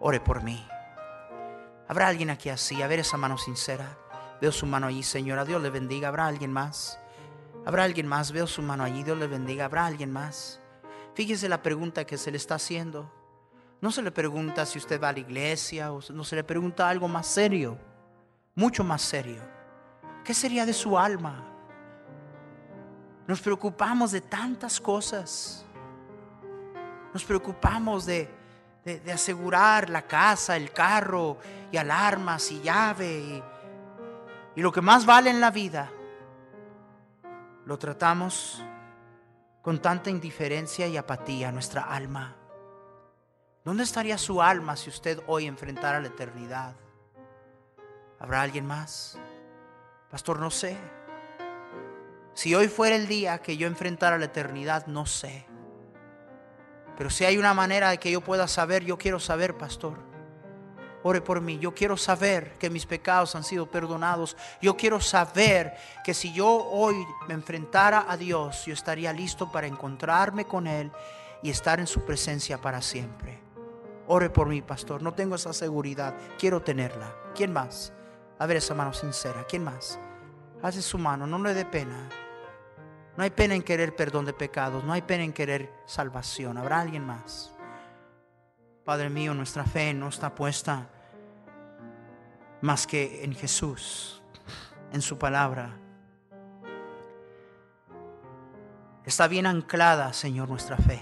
[0.00, 0.66] Ore por mí.
[1.88, 2.82] ¿Habrá alguien aquí así?
[2.82, 3.98] A ver esa mano sincera.
[4.40, 5.44] Veo su mano allí, Señora.
[5.44, 6.08] Dios le bendiga.
[6.08, 6.98] ¿Habrá alguien más?
[7.64, 8.32] ¿Habrá alguien más?
[8.32, 9.02] Veo su mano allí.
[9.02, 9.66] Dios le bendiga.
[9.66, 10.60] ¿Habrá alguien más?
[11.14, 13.10] Fíjese la pregunta que se le está haciendo.
[13.80, 16.88] No se le pregunta si usted va a la iglesia o no se le pregunta
[16.88, 17.78] algo más serio
[18.56, 19.42] mucho más serio.
[20.24, 21.44] ¿Qué sería de su alma?
[23.28, 25.64] Nos preocupamos de tantas cosas.
[27.12, 28.34] Nos preocupamos de,
[29.12, 31.38] asegurar la casa, el carro
[31.70, 33.42] y alarmas y llave y,
[34.56, 35.90] y lo que más vale en la vida.
[37.66, 38.64] Lo tratamos
[39.60, 42.36] con tanta indiferencia y apatía nuestra alma.
[43.64, 46.76] ¿Dónde estaría su alma si usted hoy enfrentara la eternidad?
[48.26, 49.16] ¿Habrá alguien más?
[50.10, 50.76] Pastor, no sé.
[52.34, 55.46] Si hoy fuera el día que yo enfrentara la eternidad, no sé.
[56.98, 59.98] Pero si hay una manera de que yo pueda saber, yo quiero saber, pastor.
[61.04, 61.60] Ore por mí.
[61.60, 64.36] Yo quiero saber que mis pecados han sido perdonados.
[64.60, 66.96] Yo quiero saber que si yo hoy
[67.28, 70.90] me enfrentara a Dios, yo estaría listo para encontrarme con Él
[71.44, 73.38] y estar en su presencia para siempre.
[74.08, 75.00] Ore por mí, pastor.
[75.00, 76.12] No tengo esa seguridad.
[76.40, 77.14] Quiero tenerla.
[77.32, 77.92] ¿Quién más?
[78.38, 79.44] A ver esa mano sincera.
[79.48, 79.98] ¿Quién más?
[80.62, 82.08] Hace su mano, no le dé pena.
[83.16, 86.58] No hay pena en querer perdón de pecados, no hay pena en querer salvación.
[86.58, 87.52] ¿Habrá alguien más?
[88.84, 90.88] Padre mío, nuestra fe no está puesta
[92.60, 94.22] más que en Jesús,
[94.92, 95.76] en su palabra.
[99.04, 101.00] Está bien anclada, Señor, nuestra fe.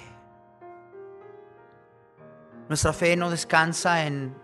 [2.69, 4.37] Nuestra fe no descansa en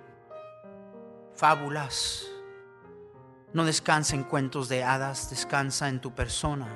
[1.35, 2.30] fábulas
[3.53, 6.69] no descansa en cuentos de hadas, descansa en tu persona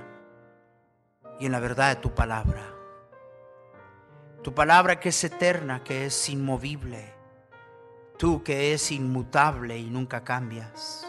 [1.38, 2.62] y en la verdad de tu palabra.
[4.42, 7.14] Tu palabra que es eterna, que es inmovible.
[8.18, 11.06] Tú que es inmutable y nunca cambias.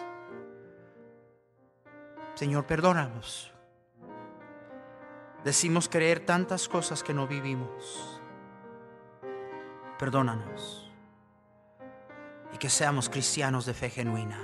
[2.35, 3.51] Señor, perdónanos.
[5.43, 8.21] Decimos creer tantas cosas que no vivimos.
[9.99, 10.91] Perdónanos.
[12.53, 14.39] Y que seamos cristianos de fe genuina.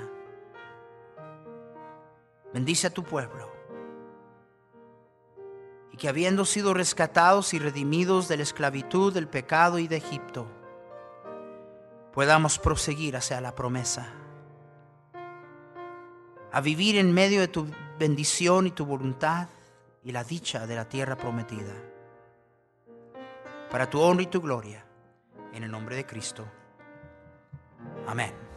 [2.54, 3.50] Bendice a tu pueblo.
[5.92, 10.48] Y que habiendo sido rescatados y redimidos de la esclavitud, del pecado y de Egipto,
[12.14, 14.14] podamos proseguir hacia la promesa.
[16.52, 19.48] A vivir en medio de tu bendición y tu voluntad
[20.04, 21.74] y la dicha de la tierra prometida.
[23.70, 24.86] Para tu honra y tu gloria.
[25.54, 26.46] En el nombre de Cristo.
[28.08, 28.51] Amén.